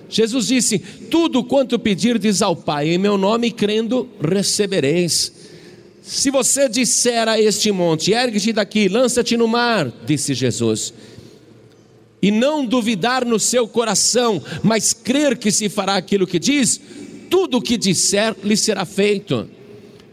[0.09, 5.31] Jesus disse: Tudo quanto pedirdes ao Pai em meu nome, crendo, recebereis.
[6.01, 10.93] Se você disser a este monte: Ergue-te daqui, lança-te no mar, disse Jesus,
[12.21, 16.81] e não duvidar no seu coração, mas crer que se fará aquilo que diz,
[17.29, 19.47] tudo o que disser lhe será feito.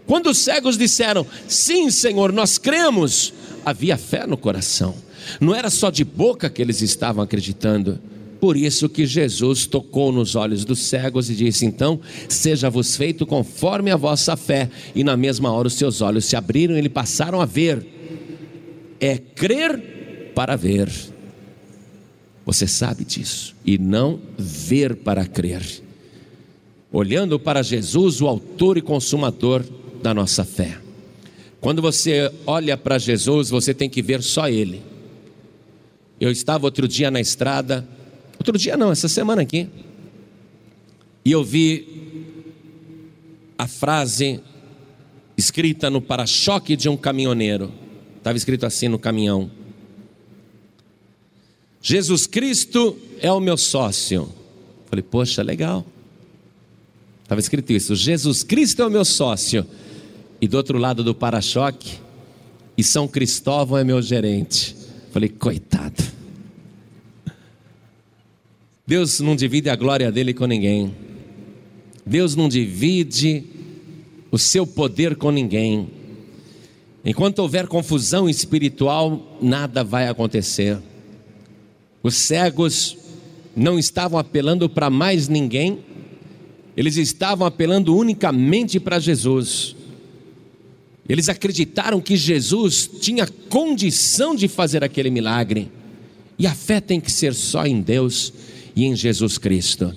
[0.07, 3.33] Quando os cegos disseram: Sim, Senhor, nós cremos,
[3.65, 4.95] havia fé no coração.
[5.41, 7.99] Não era só de boca que eles estavam acreditando.
[8.39, 13.91] Por isso que Jesus tocou nos olhos dos cegos e disse: Então, seja-vos feito conforme
[13.91, 14.69] a vossa fé.
[14.95, 17.87] E na mesma hora os seus olhos se abriram e eles passaram a ver.
[19.01, 20.91] É crer para ver.
[22.45, 23.55] Você sabe disso.
[23.65, 25.63] E não ver para crer.
[26.93, 29.65] Olhando para Jesus, o Autor e Consumador
[30.03, 30.79] da nossa fé.
[31.61, 34.83] Quando você olha para Jesus, você tem que ver só Ele.
[36.21, 37.89] Eu estava outro dia na estrada,
[38.39, 39.69] outro dia não, essa semana aqui,
[41.25, 41.89] e eu vi
[43.57, 44.41] a frase
[45.37, 47.73] escrita no para-choque de um caminhoneiro.
[48.19, 49.51] Estava escrito assim no caminhão:
[51.87, 54.33] Jesus Cristo é o meu sócio.
[54.87, 55.85] Falei, poxa, legal.
[57.23, 59.67] Estava escrito isso: Jesus Cristo é o meu sócio
[60.41, 61.99] e do outro lado do para-choque,
[62.75, 64.75] e São Cristóvão é meu gerente.
[65.13, 66.03] Falei, coitado.
[68.87, 70.95] Deus não divide a glória dele com ninguém.
[72.05, 73.45] Deus não divide
[74.31, 75.91] o seu poder com ninguém.
[77.05, 80.79] Enquanto houver confusão espiritual, nada vai acontecer.
[82.05, 82.99] Os cegos
[83.57, 85.79] não estavam apelando para mais ninguém,
[86.77, 89.75] eles estavam apelando unicamente para Jesus.
[91.09, 95.71] Eles acreditaram que Jesus tinha condição de fazer aquele milagre.
[96.39, 98.33] E a fé tem que ser só em Deus
[98.77, 99.97] e em Jesus Cristo.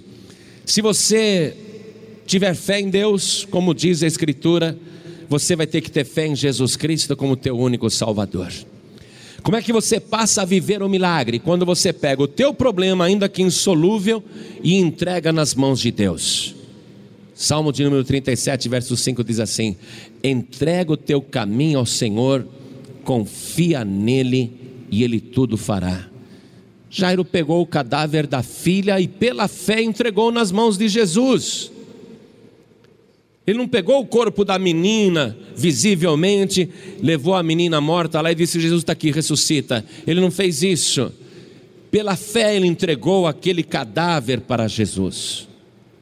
[0.65, 1.57] Se você
[2.25, 4.77] tiver fé em Deus, como diz a Escritura,
[5.27, 8.53] você vai ter que ter fé em Jesus Cristo como teu único Salvador.
[9.47, 11.39] Como é que você passa a viver o milagre?
[11.39, 14.21] Quando você pega o teu problema, ainda que insolúvel,
[14.61, 16.53] e entrega nas mãos de Deus.
[17.33, 19.77] Salmo de número 37, verso 5 diz assim:
[20.21, 22.45] Entrega o teu caminho ao Senhor,
[23.05, 24.51] confia nele
[24.91, 26.09] e ele tudo fará.
[26.89, 31.71] Jairo pegou o cadáver da filha e pela fé entregou nas mãos de Jesus.
[33.47, 36.69] Ele não pegou o corpo da menina visivelmente,
[37.01, 39.85] levou a menina morta lá e disse: Jesus está aqui, ressuscita.
[40.05, 41.09] Ele não fez isso.
[41.89, 45.47] Pela fé ele entregou aquele cadáver para Jesus.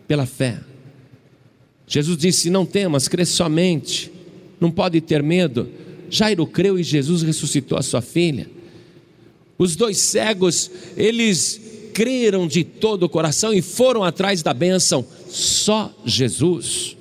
[0.07, 0.59] Pela fé.
[1.85, 4.11] Jesus disse: Não temas, crê somente,
[4.59, 5.69] não pode ter medo.
[6.09, 8.49] Jairo creu e Jesus ressuscitou a sua filha.
[9.55, 11.61] Os dois cegos, eles
[11.93, 16.97] creram de todo o coração e foram atrás da bênção, só Jesus.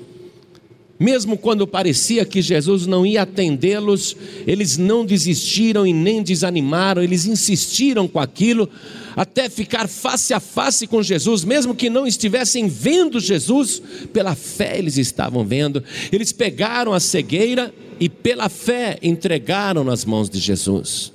[1.04, 7.26] Mesmo quando parecia que Jesus não ia atendê-los, eles não desistiram e nem desanimaram, eles
[7.26, 8.70] insistiram com aquilo,
[9.14, 13.82] até ficar face a face com Jesus, mesmo que não estivessem vendo Jesus,
[14.14, 15.84] pela fé eles estavam vendo.
[16.10, 21.12] Eles pegaram a cegueira e, pela fé, entregaram nas mãos de Jesus.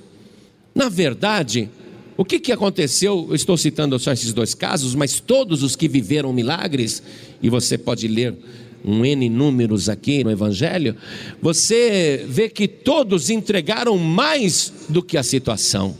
[0.72, 1.68] Na verdade,
[2.16, 3.26] o que, que aconteceu?
[3.28, 7.02] Eu estou citando só esses dois casos, mas todos os que viveram milagres,
[7.42, 8.36] e você pode ler
[8.84, 10.96] um N números aqui no Evangelho,
[11.40, 15.96] você vê que todos entregaram mais do que a situação,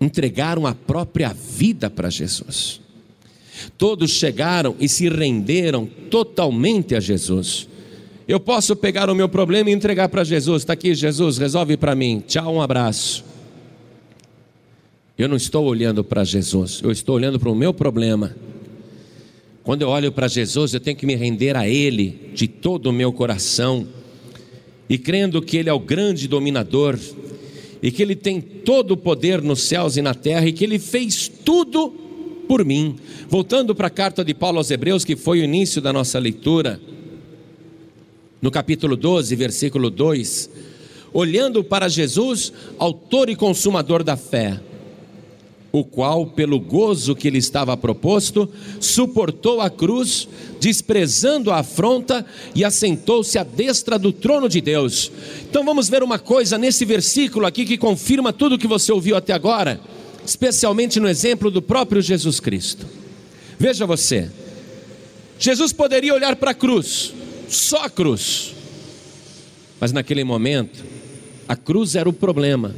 [0.00, 2.80] entregaram a própria vida para Jesus.
[3.76, 7.68] Todos chegaram e se renderam totalmente a Jesus.
[8.26, 10.62] Eu posso pegar o meu problema e entregar para Jesus.
[10.62, 12.22] Está aqui, Jesus, resolve para mim.
[12.26, 13.24] Tchau, um abraço.
[15.16, 18.36] Eu não estou olhando para Jesus, eu estou olhando para o meu problema
[19.62, 22.92] quando eu olho para Jesus, eu tenho que me render a Ele de todo o
[22.92, 23.86] meu coração,
[24.88, 26.98] e crendo que Ele é o grande dominador,
[27.82, 30.78] e que Ele tem todo o poder nos céus e na terra, e que Ele
[30.78, 31.90] fez tudo
[32.48, 32.96] por mim.
[33.28, 36.80] Voltando para a carta de Paulo aos Hebreus, que foi o início da nossa leitura,
[38.40, 40.50] no capítulo 12, versículo 2,
[41.12, 44.60] olhando para Jesus, autor e consumador da fé
[45.70, 48.48] o qual, pelo gozo que lhe estava proposto,
[48.80, 50.26] suportou a cruz,
[50.58, 55.12] desprezando a afronta e assentou-se à destra do trono de Deus.
[55.48, 59.16] Então vamos ver uma coisa nesse versículo aqui que confirma tudo o que você ouviu
[59.16, 59.78] até agora,
[60.24, 62.86] especialmente no exemplo do próprio Jesus Cristo.
[63.58, 64.30] Veja você,
[65.38, 67.12] Jesus poderia olhar para a cruz,
[67.48, 68.54] só a cruz,
[69.78, 70.82] mas naquele momento,
[71.46, 72.74] a cruz era o problema,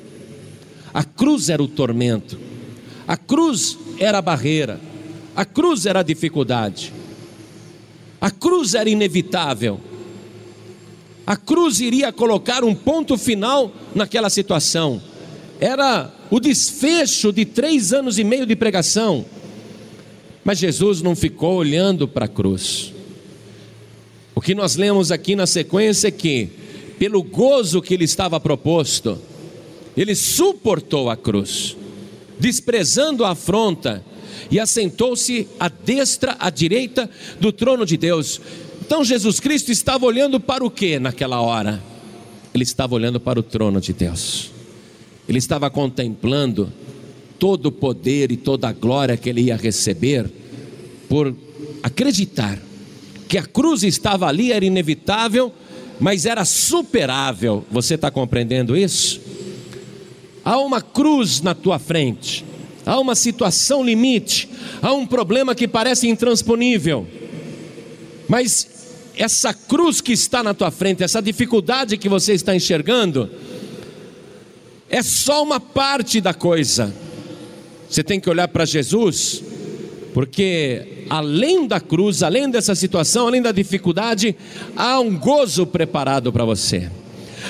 [0.92, 2.49] a cruz era o tormento
[3.10, 4.80] a cruz era a barreira,
[5.34, 6.92] a cruz era a dificuldade,
[8.20, 9.80] a cruz era inevitável.
[11.26, 15.02] A cruz iria colocar um ponto final naquela situação.
[15.58, 19.26] Era o desfecho de três anos e meio de pregação.
[20.44, 22.92] Mas Jesus não ficou olhando para a cruz.
[24.36, 26.48] O que nós lemos aqui na sequência é que,
[26.96, 29.18] pelo gozo que lhe estava proposto,
[29.96, 31.76] ele suportou a cruz
[32.40, 34.02] desprezando a afronta,
[34.50, 38.40] e assentou-se à destra, à direita do trono de Deus.
[38.80, 41.80] Então Jesus Cristo estava olhando para o que naquela hora?
[42.52, 44.50] Ele estava olhando para o trono de Deus.
[45.28, 46.72] Ele estava contemplando
[47.38, 50.28] todo o poder e toda a glória que ele ia receber
[51.08, 51.34] por
[51.82, 52.58] acreditar
[53.28, 55.52] que a cruz estava ali, era inevitável,
[56.00, 57.64] mas era superável.
[57.70, 59.20] Você está compreendendo isso?
[60.50, 62.44] Há uma cruz na tua frente,
[62.84, 64.48] há uma situação limite,
[64.82, 67.06] há um problema que parece intransponível,
[68.28, 68.68] mas
[69.16, 73.30] essa cruz que está na tua frente, essa dificuldade que você está enxergando,
[74.88, 76.92] é só uma parte da coisa.
[77.88, 79.44] Você tem que olhar para Jesus,
[80.12, 84.34] porque além da cruz, além dessa situação, além da dificuldade,
[84.74, 86.90] há um gozo preparado para você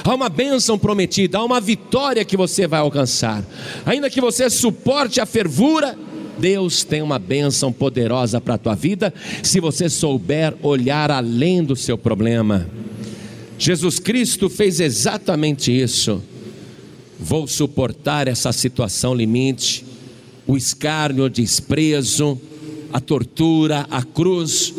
[0.05, 3.45] há uma bênção prometida, há uma vitória que você vai alcançar.
[3.85, 5.97] Ainda que você suporte a fervura,
[6.39, 9.13] Deus tem uma bênção poderosa para a tua vida,
[9.43, 12.67] se você souber olhar além do seu problema.
[13.59, 16.23] Jesus Cristo fez exatamente isso.
[17.19, 19.85] Vou suportar essa situação limite,
[20.47, 22.41] o escárnio, o desprezo,
[22.91, 24.73] a tortura, a cruz,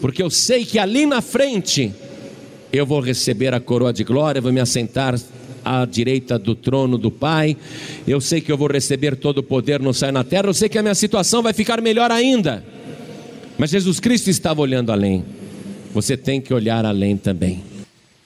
[0.00, 1.92] porque eu sei que ali na frente
[2.72, 5.14] eu vou receber a coroa de glória, vou me assentar
[5.64, 7.56] à direita do trono do Pai.
[8.06, 10.46] Eu sei que eu vou receber todo o poder no céu e na terra.
[10.46, 12.64] Eu sei que a minha situação vai ficar melhor ainda.
[13.58, 15.22] Mas Jesus Cristo estava olhando além.
[15.92, 17.62] Você tem que olhar além também.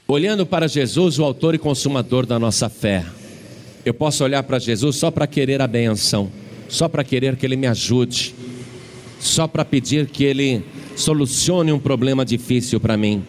[0.06, 3.04] Olhando para Jesus, o autor e consumador da nossa fé.
[3.84, 6.30] Eu posso olhar para Jesus só para querer a benção,
[6.68, 8.34] só para querer que Ele me ajude,
[9.18, 10.62] só para pedir que Ele
[10.94, 13.24] solucione um problema difícil para mim.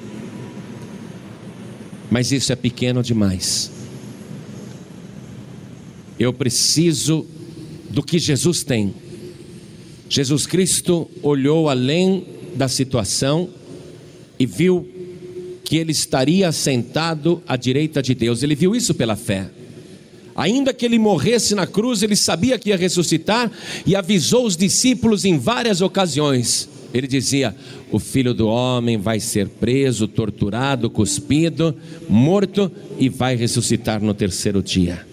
[2.10, 3.72] Mas isso é pequeno demais.
[6.20, 7.26] Eu preciso
[7.90, 8.94] do que Jesus tem.
[10.10, 13.50] Jesus Cristo olhou além da situação
[14.40, 14.88] e viu
[15.64, 18.42] que ele estaria sentado à direita de Deus.
[18.42, 19.50] Ele viu isso pela fé.
[20.34, 23.52] Ainda que ele morresse na cruz, ele sabia que ia ressuscitar
[23.86, 26.70] e avisou os discípulos em várias ocasiões.
[26.94, 27.56] Ele dizia:
[27.92, 31.76] O filho do homem vai ser preso, torturado, cuspido,
[32.08, 35.06] morto e vai ressuscitar no terceiro dia.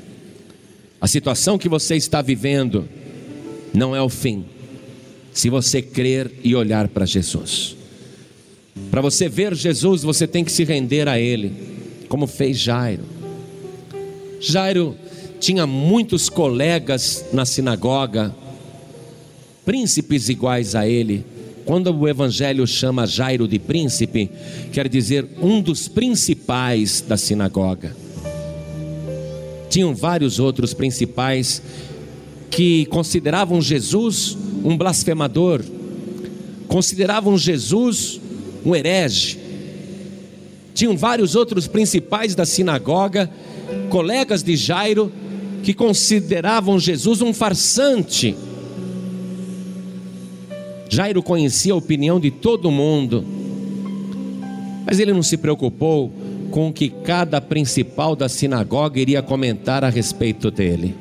[1.01, 2.89] A situação que você está vivendo
[3.73, 4.45] não é o fim,
[5.33, 7.77] se você crer e olhar para Jesus.
[8.91, 11.53] Para você ver Jesus, você tem que se render a Ele,
[12.09, 13.05] como fez Jairo.
[14.41, 14.97] Jairo
[15.41, 18.35] tinha muitos colegas na sinagoga,
[19.65, 21.25] príncipes iguais a ele.
[21.65, 24.31] Quando o Evangelho chama Jairo de príncipe,
[24.73, 27.97] quer dizer um dos principais da sinagoga.
[29.71, 31.63] Tinham vários outros principais
[32.51, 35.65] que consideravam Jesus um blasfemador,
[36.69, 38.21] consideravam Jesus
[38.65, 39.39] um herege.
[40.75, 43.31] Tinham vários outros principais da sinagoga,
[43.91, 45.11] colegas de Jairo,
[45.63, 48.37] que consideravam Jesus um farsante.
[50.95, 53.25] Jairo conhecia a opinião de todo mundo,
[54.87, 56.13] mas ele não se preocupou
[56.53, 60.95] com o que cada principal da sinagoga iria comentar a respeito dele.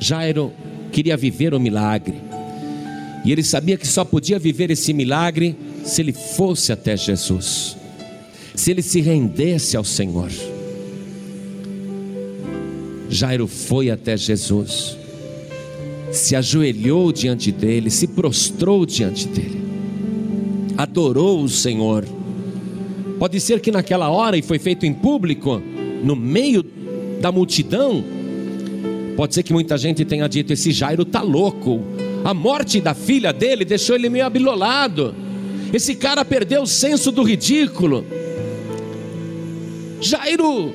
[0.00, 0.50] Jairo
[0.90, 2.14] queria viver o milagre,
[3.26, 5.54] e ele sabia que só podia viver esse milagre
[5.84, 7.76] se ele fosse até Jesus,
[8.54, 10.30] se ele se rendesse ao Senhor.
[13.10, 14.96] Jairo foi até Jesus,
[16.12, 19.62] se ajoelhou diante dele, se prostrou diante dele,
[20.76, 22.04] adorou o Senhor.
[23.18, 25.60] Pode ser que naquela hora, e foi feito em público,
[26.04, 26.62] no meio
[27.20, 28.04] da multidão,
[29.16, 31.80] pode ser que muita gente tenha dito: esse Jairo está louco,
[32.22, 35.14] a morte da filha dele deixou ele meio abilolado.
[35.72, 38.04] Esse cara perdeu o senso do ridículo.
[39.98, 40.74] Jairo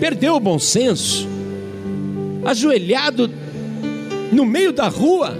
[0.00, 1.28] perdeu o bom senso,
[2.44, 3.41] ajoelhado
[4.32, 5.36] no meio da rua,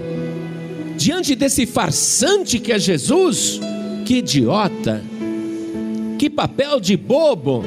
[0.95, 3.59] diante desse farsante que é Jesus.
[4.05, 5.01] Que idiota,
[6.19, 7.63] que papel de bobo.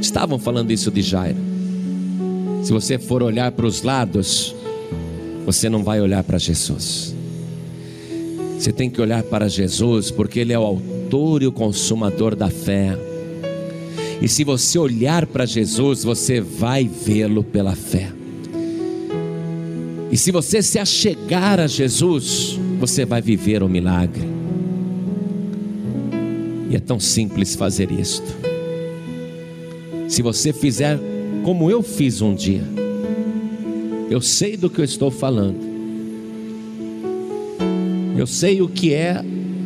[0.00, 1.38] Estavam falando isso de Jairo.
[2.62, 4.54] Se você for olhar para os lados,
[5.46, 7.14] você não vai olhar para Jesus.
[8.58, 12.50] Você tem que olhar para Jesus, porque Ele é o autor e o consumador da
[12.50, 12.96] fé.
[14.20, 18.12] E se você olhar para Jesus, você vai vê-lo pela fé.
[20.12, 24.28] E se você se achegar a Jesus, você vai viver o milagre.
[26.68, 28.30] E é tão simples fazer isto.
[30.08, 30.98] Se você fizer
[31.42, 32.62] como eu fiz um dia,
[34.10, 35.72] eu sei do que eu estou falando.
[38.14, 39.24] Eu sei o que é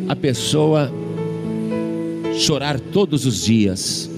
[0.09, 0.93] a pessoa
[2.35, 4.09] chorar todos os dias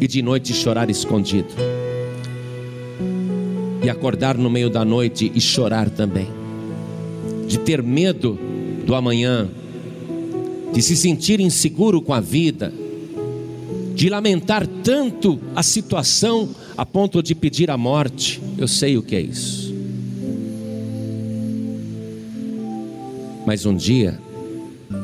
[0.00, 1.48] e de noite chorar escondido,
[3.82, 6.28] e acordar no meio da noite e chorar também,
[7.46, 8.38] de ter medo
[8.86, 9.48] do amanhã,
[10.72, 12.72] de se sentir inseguro com a vida,
[13.94, 18.40] de lamentar tanto a situação a ponto de pedir a morte.
[18.56, 19.72] Eu sei o que é isso.
[23.46, 24.18] Mas um dia,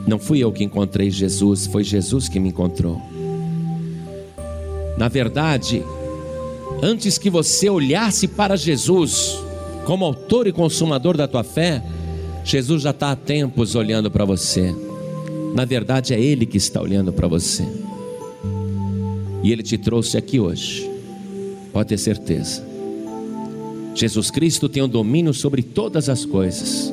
[0.07, 3.01] não fui eu que encontrei Jesus, foi Jesus que me encontrou.
[4.97, 5.83] Na verdade,
[6.83, 9.39] antes que você olhasse para Jesus
[9.85, 11.83] como autor e consumador da tua fé,
[12.45, 14.75] Jesus já está há tempos olhando para você.
[15.55, 17.67] Na verdade, é Ele que está olhando para você.
[19.43, 20.89] E Ele te trouxe aqui hoje,
[21.73, 22.67] pode ter certeza.
[23.95, 26.93] Jesus Cristo tem o domínio sobre todas as coisas.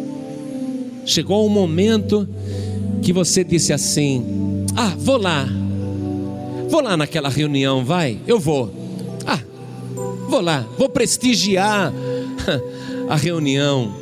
[1.05, 2.27] Chegou um momento
[3.01, 5.47] que você disse assim: Ah, vou lá,
[6.67, 8.84] vou lá naquela reunião, vai, eu vou.
[10.27, 11.93] Vou lá, vou prestigiar
[13.07, 13.93] a reunião.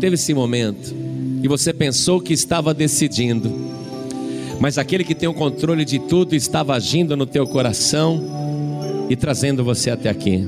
[0.00, 0.94] Teve esse momento
[1.42, 3.52] e você pensou que estava decidindo,
[4.60, 8.22] mas aquele que tem o controle de tudo estava agindo no teu coração
[9.08, 10.46] e trazendo você até aqui.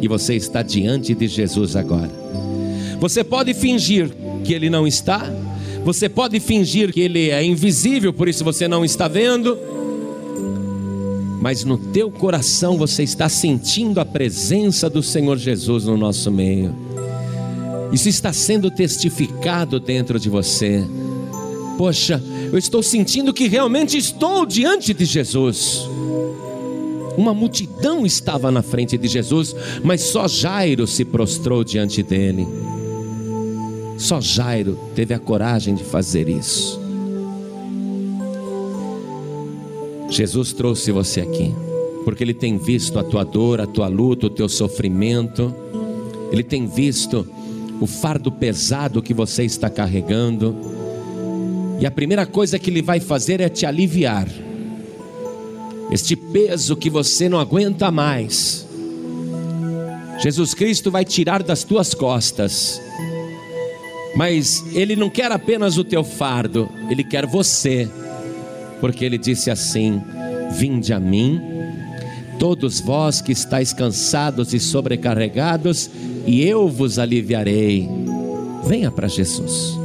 [0.00, 2.10] E você está diante de Jesus agora.
[3.00, 4.10] Você pode fingir
[4.44, 5.28] que ele não está,
[5.84, 9.58] você pode fingir que ele é invisível, por isso você não está vendo,
[11.40, 16.74] mas no teu coração você está sentindo a presença do Senhor Jesus no nosso meio.
[17.92, 20.84] Isso está sendo testificado dentro de você.
[21.78, 22.22] Poxa,
[22.52, 25.88] eu estou sentindo que realmente estou diante de Jesus.
[27.16, 32.46] Uma multidão estava na frente de Jesus, mas só Jairo se prostrou diante dele.
[33.96, 36.85] Só Jairo teve a coragem de fazer isso.
[40.08, 41.54] Jesus trouxe você aqui,
[42.04, 45.54] porque Ele tem visto a tua dor, a tua luta, o teu sofrimento,
[46.30, 47.26] Ele tem visto
[47.80, 50.56] o fardo pesado que você está carregando,
[51.80, 54.28] e a primeira coisa que Ele vai fazer é te aliviar,
[55.90, 58.66] este peso que você não aguenta mais.
[60.18, 62.80] Jesus Cristo vai tirar das tuas costas,
[64.16, 67.88] mas Ele não quer apenas o teu fardo, Ele quer você,
[68.86, 70.00] porque Ele disse assim:
[70.52, 71.40] Vinde a mim,
[72.38, 75.90] todos vós que estáis cansados e sobrecarregados,
[76.24, 77.88] e eu vos aliviarei.
[78.64, 79.76] Venha para Jesus.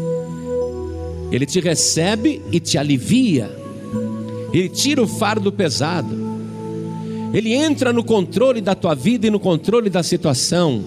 [1.31, 3.49] Ele te recebe e te alivia.
[4.53, 6.15] Ele tira o fardo pesado.
[7.33, 10.83] Ele entra no controle da tua vida e no controle da situação.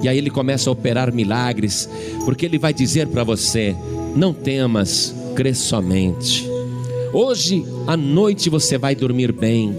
[0.00, 1.88] E aí ele começa a operar milagres,
[2.24, 3.74] porque ele vai dizer para você:
[4.14, 6.53] não temas, crê somente.
[7.14, 9.72] Hoje à noite você vai dormir bem.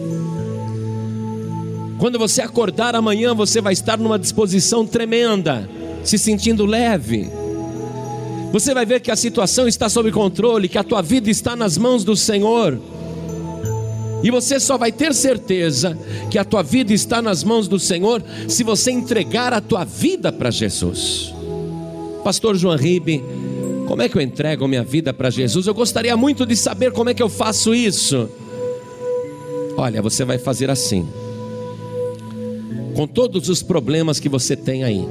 [1.99, 5.69] Quando você acordar amanhã, você vai estar numa disposição tremenda,
[6.01, 7.29] se sentindo leve.
[8.53, 11.77] Você vai ver que a situação está sob controle, que a tua vida está nas
[11.77, 12.79] mãos do Senhor.
[14.23, 15.97] E você só vai ter certeza
[16.31, 20.31] que a tua vida está nas mãos do Senhor se você entregar a tua vida
[20.31, 21.33] para Jesus.
[22.23, 23.21] Pastor João Ribe,
[23.87, 25.67] como é que eu entrego minha vida para Jesus?
[25.67, 28.29] Eu gostaria muito de saber como é que eu faço isso.
[29.77, 31.07] Olha, você vai fazer assim.
[32.95, 35.05] Com todos os problemas que você tem aí,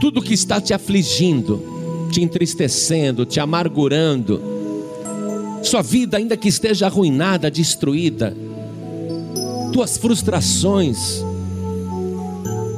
[0.00, 1.62] tudo que está te afligindo,
[2.10, 4.40] te entristecendo, te amargurando,
[5.62, 8.34] sua vida, ainda que esteja arruinada, destruída,
[9.72, 11.22] tuas frustrações,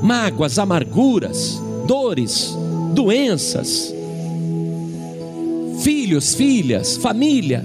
[0.03, 2.57] mágoas, amarguras, dores,
[2.95, 3.95] doenças,
[5.89, 7.65] filhos, filhas, família,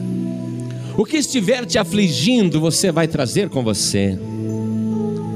[0.98, 4.18] o que estiver te afligindo, você vai trazer com você,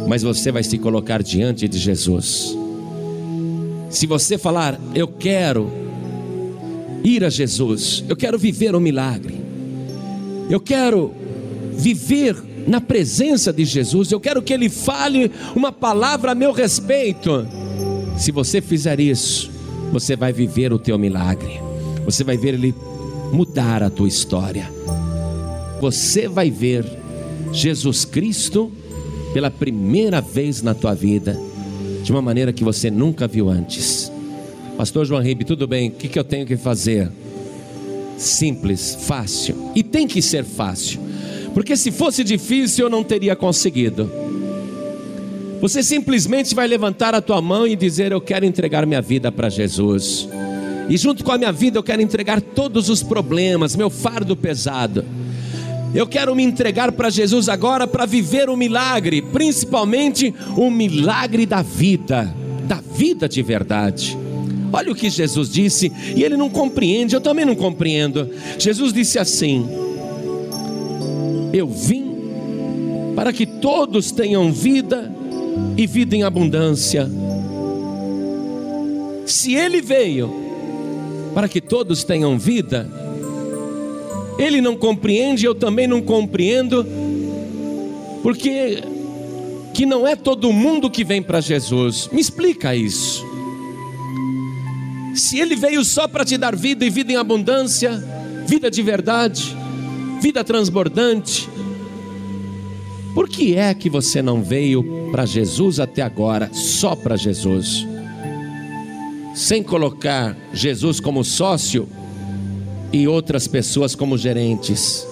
[0.07, 2.57] mas você vai se colocar diante de Jesus.
[3.89, 5.69] Se você falar, eu quero
[7.03, 9.35] ir a Jesus, eu quero viver o um milagre,
[10.49, 11.13] eu quero
[11.73, 17.45] viver na presença de Jesus, eu quero que Ele fale uma palavra a meu respeito.
[18.17, 19.51] Se você fizer isso,
[19.91, 21.66] você vai viver o teu milagre,
[22.07, 22.73] você vai ver Ele
[23.31, 24.71] mudar a tua história.
[25.79, 26.83] Você vai ver
[27.53, 28.71] Jesus Cristo
[29.31, 31.39] pela primeira vez na tua vida,
[32.03, 34.11] de uma maneira que você nunca viu antes.
[34.75, 35.89] Pastor João Ribe, tudo bem?
[35.89, 37.11] O que, que eu tenho que fazer?
[38.17, 39.71] simples, fácil.
[39.75, 40.99] E tem que ser fácil,
[41.53, 44.11] porque se fosse difícil eu não teria conseguido.
[45.61, 49.49] Você simplesmente vai levantar a tua mão e dizer: Eu quero entregar minha vida para
[49.49, 50.27] Jesus.
[50.89, 55.03] E junto com a minha vida eu quero entregar todos os problemas, meu fardo pesado.
[55.93, 61.45] Eu quero me entregar para Jesus agora para viver o um milagre, principalmente o milagre
[61.45, 62.33] da vida,
[62.67, 64.17] da vida de verdade.
[64.71, 68.29] Olha o que Jesus disse, e ele não compreende, eu também não compreendo.
[68.59, 69.67] Jesus disse assim:
[71.53, 72.15] Eu vim
[73.15, 75.11] para que todos tenham vida
[75.75, 77.09] e vida em abundância.
[79.25, 80.46] Se ele veio
[81.37, 82.89] para que todos tenham vida,
[84.39, 86.83] ele não compreende, eu também não compreendo,
[88.23, 88.83] porque
[89.71, 92.09] que não é todo mundo que vem para Jesus.
[92.11, 93.23] Me explica isso.
[95.13, 98.03] Se ele veio só para te dar vida e vida em abundância,
[98.47, 99.55] vida de verdade,
[100.19, 101.47] vida transbordante,
[103.13, 107.85] por que é que você não veio para Jesus até agora, só para Jesus?
[109.37, 111.87] Sem colocar Jesus como sócio
[112.91, 115.05] e outras pessoas como gerentes.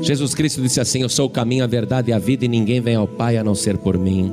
[0.00, 2.80] Jesus Cristo disse assim: Eu sou o caminho, a verdade e a vida, e ninguém
[2.80, 4.32] vem ao Pai a não ser por mim.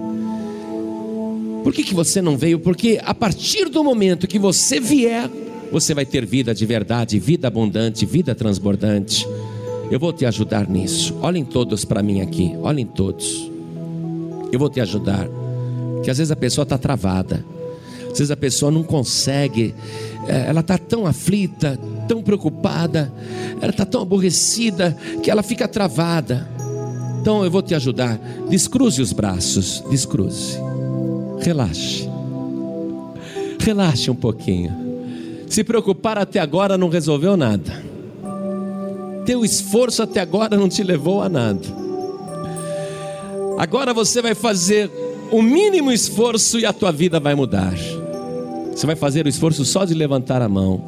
[1.64, 2.60] Por que, que você não veio?
[2.60, 5.28] Porque a partir do momento que você vier,
[5.72, 9.28] você vai ter vida de verdade, vida abundante, vida transbordante.
[9.90, 11.18] Eu vou te ajudar nisso.
[11.20, 12.56] Olhem todos para mim aqui.
[12.62, 13.52] Olhem todos.
[14.52, 15.28] Eu vou te ajudar.
[16.04, 17.44] Que às vezes a pessoa está travada.
[18.16, 19.76] Às vezes a pessoa não consegue.
[20.26, 23.12] É, ela está tão aflita, tão preocupada.
[23.60, 26.48] Ela está tão aborrecida que ela fica travada.
[27.20, 28.18] Então eu vou te ajudar.
[28.50, 29.84] Descruze os braços.
[29.90, 30.58] Descruze.
[31.42, 32.10] Relaxe.
[33.60, 34.74] Relaxe um pouquinho.
[35.50, 37.84] Se preocupar até agora não resolveu nada.
[39.26, 41.68] Teu esforço até agora não te levou a nada.
[43.58, 44.90] Agora você vai fazer
[45.34, 47.74] o mínimo esforço e a tua vida vai mudar.
[48.76, 50.84] Você vai fazer o esforço só de levantar a mão.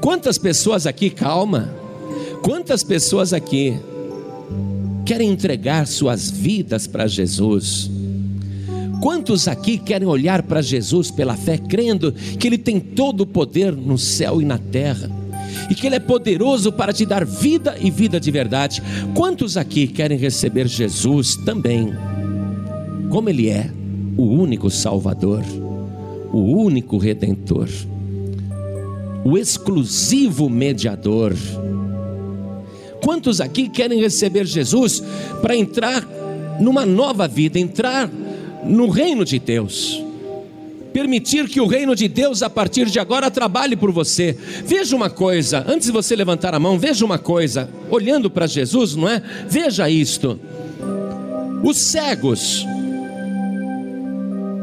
[0.00, 1.74] Quantas pessoas aqui, calma,
[2.42, 3.76] quantas pessoas aqui
[5.04, 7.90] querem entregar suas vidas para Jesus?
[9.02, 13.72] Quantos aqui querem olhar para Jesus pela fé, crendo que Ele tem todo o poder
[13.72, 15.10] no céu e na terra?
[15.68, 18.80] E que Ele é poderoso para te dar vida e vida de verdade.
[19.12, 21.92] Quantos aqui querem receber Jesus também,
[23.10, 23.70] como Ele é,
[24.16, 25.42] o único Salvador,
[26.32, 27.68] o único Redentor,
[29.24, 31.34] o exclusivo mediador?
[33.02, 35.02] Quantos aqui querem receber Jesus
[35.40, 36.06] para entrar
[36.60, 38.10] numa nova vida, entrar
[38.64, 40.04] no reino de Deus.
[40.92, 44.36] Permitir que o reino de Deus a partir de agora trabalhe por você.
[44.64, 48.96] Veja uma coisa, antes de você levantar a mão, veja uma coisa, olhando para Jesus,
[48.96, 49.22] não é?
[49.48, 50.40] Veja isto.
[51.62, 52.66] Os cegos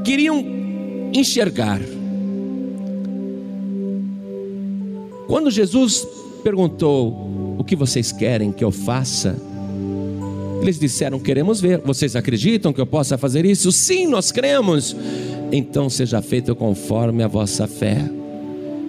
[0.04, 0.44] queriam
[1.20, 1.80] enxergar.
[5.28, 6.08] Quando Jesus
[6.44, 9.36] perguntou: O que vocês querem que eu faça?
[10.62, 11.80] Eles disseram: Queremos ver.
[11.80, 13.72] Vocês acreditam que eu possa fazer isso?
[13.72, 14.96] Sim, nós cremos.
[15.52, 18.10] Então seja feito conforme a vossa fé.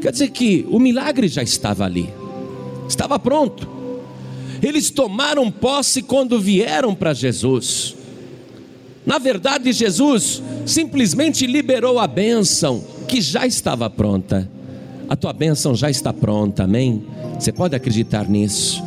[0.01, 2.09] Quer dizer que o milagre já estava ali,
[2.89, 3.69] estava pronto.
[4.63, 7.96] Eles tomaram posse quando vieram para Jesus.
[9.07, 14.51] Na verdade, Jesus simplesmente liberou a bênção que já estava pronta.
[15.09, 17.05] A tua bênção já está pronta, amém?
[17.39, 18.83] Você pode acreditar nisso.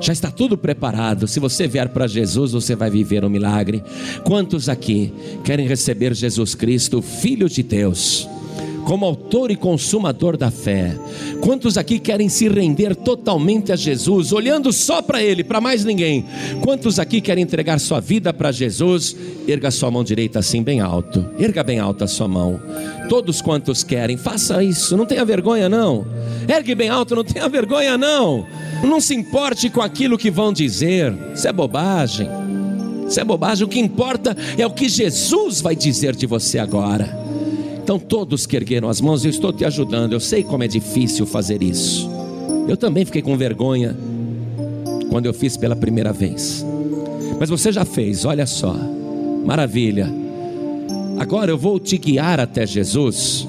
[0.00, 1.28] Já está tudo preparado.
[1.28, 3.82] Se você vier para Jesus, você vai viver um milagre.
[4.24, 5.12] Quantos aqui
[5.44, 8.28] querem receber Jesus Cristo, Filho de Deus?
[8.86, 10.96] Como autor e consumador da fé.
[11.40, 16.24] Quantos aqui querem se render totalmente a Jesus, olhando só para Ele, para mais ninguém?
[16.62, 19.16] Quantos aqui querem entregar sua vida para Jesus?
[19.46, 21.28] Erga sua mão direita assim, bem alto.
[21.36, 22.60] Erga bem alta a sua mão.
[23.08, 24.96] Todos quantos querem, faça isso.
[24.96, 26.06] Não tenha vergonha, não.
[26.48, 28.46] Ergue bem alto, não tenha vergonha, não.
[28.84, 31.12] Não se importe com aquilo que vão dizer.
[31.34, 32.28] Isso é bobagem.
[33.08, 33.64] Isso é bobagem.
[33.64, 37.25] O que importa é o que Jesus vai dizer de você agora.
[37.86, 40.12] Então, todos que ergueram as mãos, eu estou te ajudando.
[40.12, 42.10] Eu sei como é difícil fazer isso.
[42.66, 43.96] Eu também fiquei com vergonha
[45.08, 46.66] quando eu fiz pela primeira vez.
[47.38, 48.74] Mas você já fez, olha só.
[49.44, 50.12] Maravilha.
[51.16, 53.46] Agora eu vou te guiar até Jesus,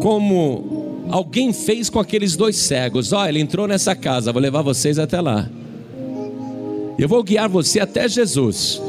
[0.00, 3.12] como alguém fez com aqueles dois cegos.
[3.12, 5.46] Ó, ele entrou nessa casa, vou levar vocês até lá.
[6.98, 8.80] Eu vou guiar você até Jesus.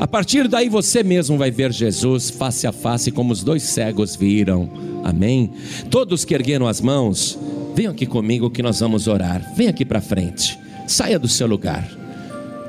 [0.00, 4.16] A partir daí você mesmo vai ver Jesus face a face, como os dois cegos
[4.16, 4.70] viram.
[5.04, 5.50] Amém?
[5.90, 7.38] Todos que ergueram as mãos,
[7.74, 9.52] venham aqui comigo que nós vamos orar.
[9.54, 10.58] Venha aqui para frente.
[10.88, 11.86] Saia do seu lugar.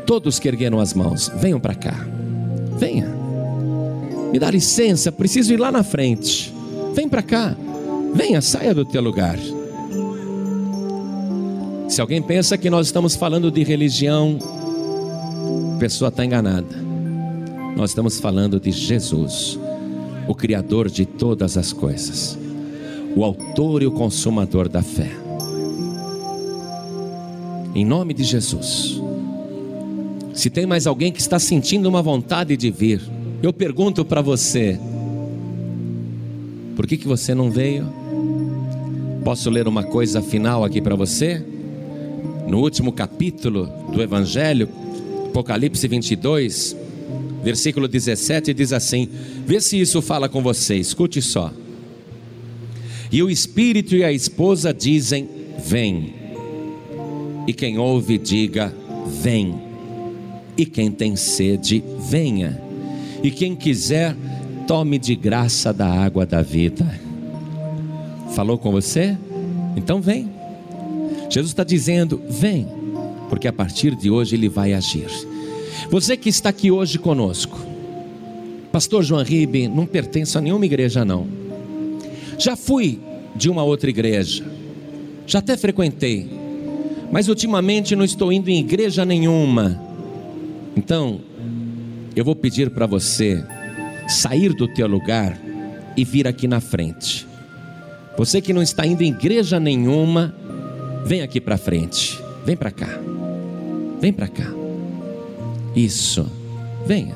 [0.05, 2.05] Todos que ergueram as mãos, venham para cá.
[2.77, 3.07] Venha.
[4.34, 6.53] Me dá licença, preciso ir lá na frente.
[6.93, 7.55] Vem para cá.
[8.13, 9.39] Venha, saia do teu lugar.
[11.88, 14.38] Se alguém pensa que nós estamos falando de religião,
[15.75, 16.90] a pessoa está enganada.
[17.76, 19.59] Nós estamos falando de Jesus,
[20.28, 22.38] o Criador de todas as coisas,
[23.15, 25.09] o Autor e o Consumador da fé.
[27.74, 29.01] Em nome de Jesus.
[30.34, 33.01] Se tem mais alguém que está sentindo uma vontade de vir,
[33.41, 34.80] eu pergunto para você:
[36.76, 37.88] por que, que você não veio?
[39.24, 41.43] Posso ler uma coisa final aqui para você?
[42.47, 44.67] No último capítulo do Evangelho,
[45.28, 46.76] Apocalipse 22,
[47.43, 49.07] versículo 17 diz assim:
[49.45, 51.51] Vê se isso fala com você, escute só.
[53.11, 55.27] E o espírito e a esposa dizem:
[55.65, 56.13] Vem.
[57.47, 58.73] E quem ouve, diga:
[59.21, 59.59] Vem.
[60.57, 62.61] E quem tem sede, venha.
[63.23, 64.15] E quem quiser,
[64.67, 66.99] tome de graça da água da vida.
[68.35, 69.17] Falou com você?
[69.75, 70.29] Então vem.
[71.29, 72.67] Jesus está dizendo: Vem,
[73.29, 75.30] porque a partir de hoje ele vai agir.
[75.91, 77.59] Você que está aqui hoje conosco,
[78.71, 81.27] Pastor João Ribe, não pertence a nenhuma igreja, não.
[82.39, 82.97] Já fui
[83.35, 84.41] de uma outra igreja,
[85.27, 86.39] já até frequentei,
[87.11, 89.77] Mas ultimamente não estou indo em igreja nenhuma.
[90.77, 91.19] Então,
[92.15, 93.43] eu vou pedir para você
[94.07, 95.37] sair do teu lugar
[95.97, 97.27] e vir aqui na frente.
[98.17, 100.33] Você que não está indo em igreja nenhuma,
[101.05, 102.17] vem aqui para frente.
[102.45, 102.97] Vem para cá.
[103.99, 104.61] Vem para cá.
[105.76, 106.26] Isso.
[106.86, 107.15] Venha.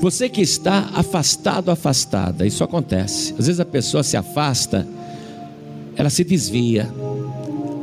[0.00, 3.34] Você que está afastado, afastada, isso acontece.
[3.38, 4.86] Às vezes a pessoa se afasta,
[5.96, 6.88] ela se desvia.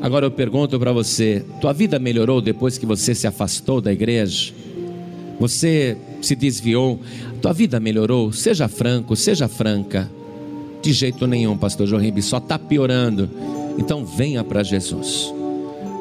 [0.01, 4.53] Agora eu pergunto para você: tua vida melhorou depois que você se afastou da igreja?
[5.39, 6.99] Você se desviou?
[7.41, 8.31] Tua vida melhorou?
[8.31, 10.09] Seja franco, seja franca.
[10.81, 13.29] De jeito nenhum, pastor João Ribe, só está piorando.
[13.77, 15.33] Então venha para Jesus.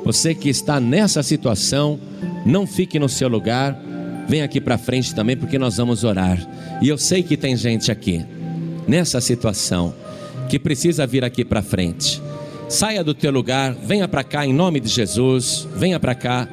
[0.04, 1.98] Você que está nessa situação,
[2.44, 3.80] não fique no seu lugar,
[4.28, 6.38] vem aqui para frente também, porque nós vamos orar.
[6.80, 8.24] E eu sei que tem gente aqui,
[8.86, 9.94] nessa situação,
[10.48, 12.20] que precisa vir aqui para frente.
[12.68, 16.48] Saia do teu lugar, venha para cá em nome de Jesus, venha para cá.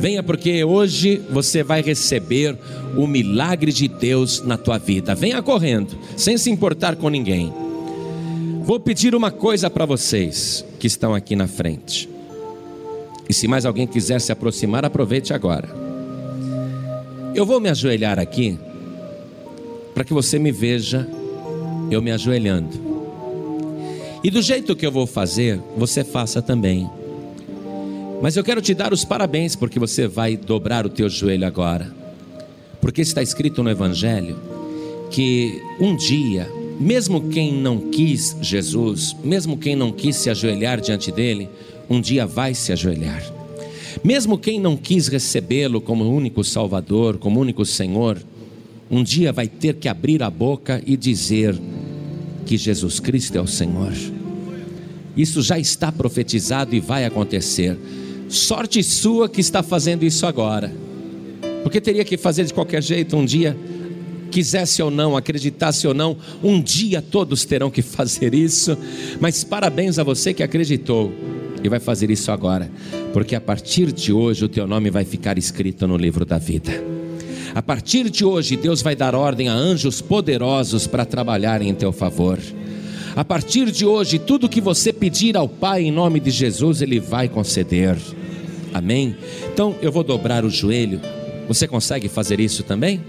[0.00, 2.56] Venha porque hoje você vai receber
[2.96, 5.14] o milagre de Deus na tua vida.
[5.14, 7.52] Venha correndo, sem se importar com ninguém.
[8.62, 12.08] Vou pedir uma coisa para vocês que estão aqui na frente.
[13.28, 15.68] E se mais alguém quiser se aproximar, aproveite agora.
[17.34, 18.58] Eu vou me ajoelhar aqui
[19.94, 21.06] para que você me veja
[21.90, 22.88] eu me ajoelhando.
[24.22, 26.88] E do jeito que eu vou fazer, você faça também.
[28.20, 31.94] Mas eu quero te dar os parabéns porque você vai dobrar o teu joelho agora.
[32.80, 34.36] Porque está escrito no evangelho
[35.10, 41.10] que um dia, mesmo quem não quis Jesus, mesmo quem não quis se ajoelhar diante
[41.12, 41.48] dele,
[41.88, 43.22] um dia vai se ajoelhar.
[44.04, 48.18] Mesmo quem não quis recebê-lo como único Salvador, como único Senhor,
[48.90, 51.58] um dia vai ter que abrir a boca e dizer
[52.46, 53.92] que Jesus Cristo é o Senhor.
[55.16, 57.76] Isso já está profetizado e vai acontecer.
[58.28, 60.72] Sorte sua que está fazendo isso agora,
[61.62, 63.56] porque teria que fazer de qualquer jeito um dia,
[64.30, 68.76] quisesse ou não, acreditasse ou não, um dia todos terão que fazer isso.
[69.18, 71.12] Mas parabéns a você que acreditou
[71.62, 72.70] e vai fazer isso agora,
[73.12, 76.72] porque a partir de hoje o teu nome vai ficar escrito no livro da vida.
[77.54, 81.92] A partir de hoje, Deus vai dar ordem a anjos poderosos para trabalharem em teu
[81.92, 82.38] favor.
[83.16, 87.00] A partir de hoje, tudo que você pedir ao Pai em nome de Jesus, Ele
[87.00, 87.96] vai conceder.
[88.72, 89.16] Amém?
[89.52, 91.00] Então eu vou dobrar o joelho.
[91.48, 93.00] Você consegue fazer isso também?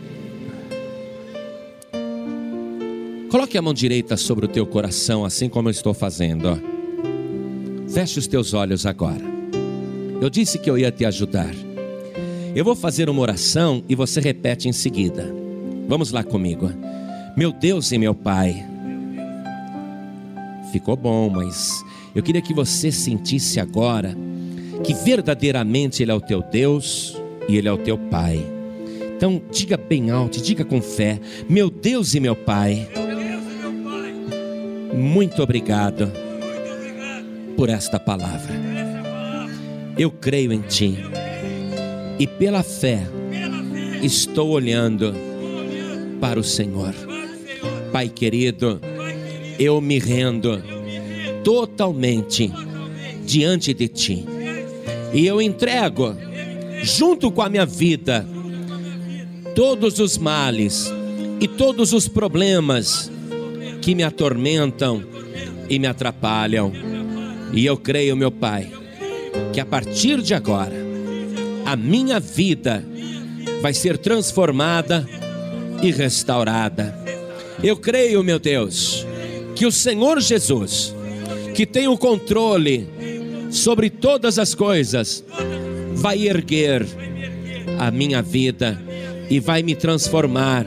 [3.30, 6.48] Coloque a mão direita sobre o teu coração, assim como eu estou fazendo.
[6.48, 6.79] Ó.
[8.00, 9.22] Feche os teus olhos agora.
[10.22, 11.54] Eu disse que eu ia te ajudar.
[12.56, 15.36] Eu vou fazer uma oração e você repete em seguida.
[15.86, 16.72] Vamos lá comigo.
[17.36, 18.66] Meu Deus e meu Pai.
[20.72, 21.84] Ficou bom, mas
[22.16, 24.16] eu queria que você sentisse agora
[24.82, 27.18] que verdadeiramente Ele é o teu Deus
[27.50, 28.42] e Ele é o teu Pai.
[29.18, 31.20] Então, diga bem alto, diga com fé:
[31.50, 32.88] Meu Deus e meu Pai.
[34.94, 36.29] Muito obrigado
[37.60, 38.54] por esta palavra.
[39.98, 40.98] Eu creio em Ti
[42.18, 43.06] e pela fé
[44.02, 45.14] estou olhando
[46.22, 46.96] para o Senhor.
[47.92, 48.80] Pai querido,
[49.60, 50.64] eu me rendo
[51.44, 52.50] totalmente
[53.26, 54.26] diante de Ti
[55.14, 56.16] e eu entrego,
[56.82, 58.26] junto com a minha vida,
[59.54, 60.90] todos os males
[61.42, 63.12] e todos os problemas
[63.82, 65.04] que me atormentam
[65.70, 66.72] e me atrapalham
[67.52, 68.72] e eu creio, meu Pai,
[69.54, 70.76] que a partir de agora,
[71.66, 72.86] a minha vida
[73.62, 75.08] vai ser transformada
[75.82, 76.98] e restaurada.
[77.64, 79.06] Eu creio, meu Deus,
[79.56, 80.96] que o Senhor Jesus,
[81.54, 82.88] que tem o controle
[83.52, 85.24] sobre todas as coisas,
[85.94, 86.86] vai erguer
[87.78, 88.82] a minha vida
[89.30, 90.66] e vai me transformar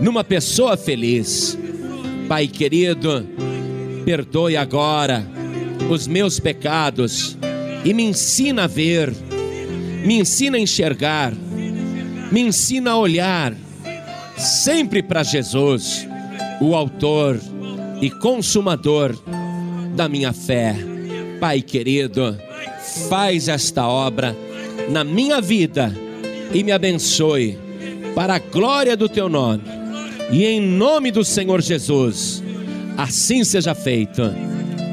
[0.00, 1.58] numa pessoa feliz.
[2.28, 3.26] Pai querido,
[4.04, 5.41] perdoe agora
[5.90, 7.36] os meus pecados
[7.84, 9.12] e me ensina a ver,
[10.04, 11.32] me ensina a enxergar,
[12.30, 13.54] me ensina a olhar
[14.36, 16.06] sempre para Jesus,
[16.60, 17.38] o Autor
[18.00, 19.16] e Consumador
[19.94, 20.76] da minha fé.
[21.40, 22.38] Pai querido,
[23.08, 24.36] faz esta obra
[24.88, 25.94] na minha vida
[26.52, 27.58] e me abençoe
[28.14, 29.64] para a glória do teu nome.
[30.30, 32.42] E em nome do Senhor Jesus,
[32.96, 34.22] assim seja feito.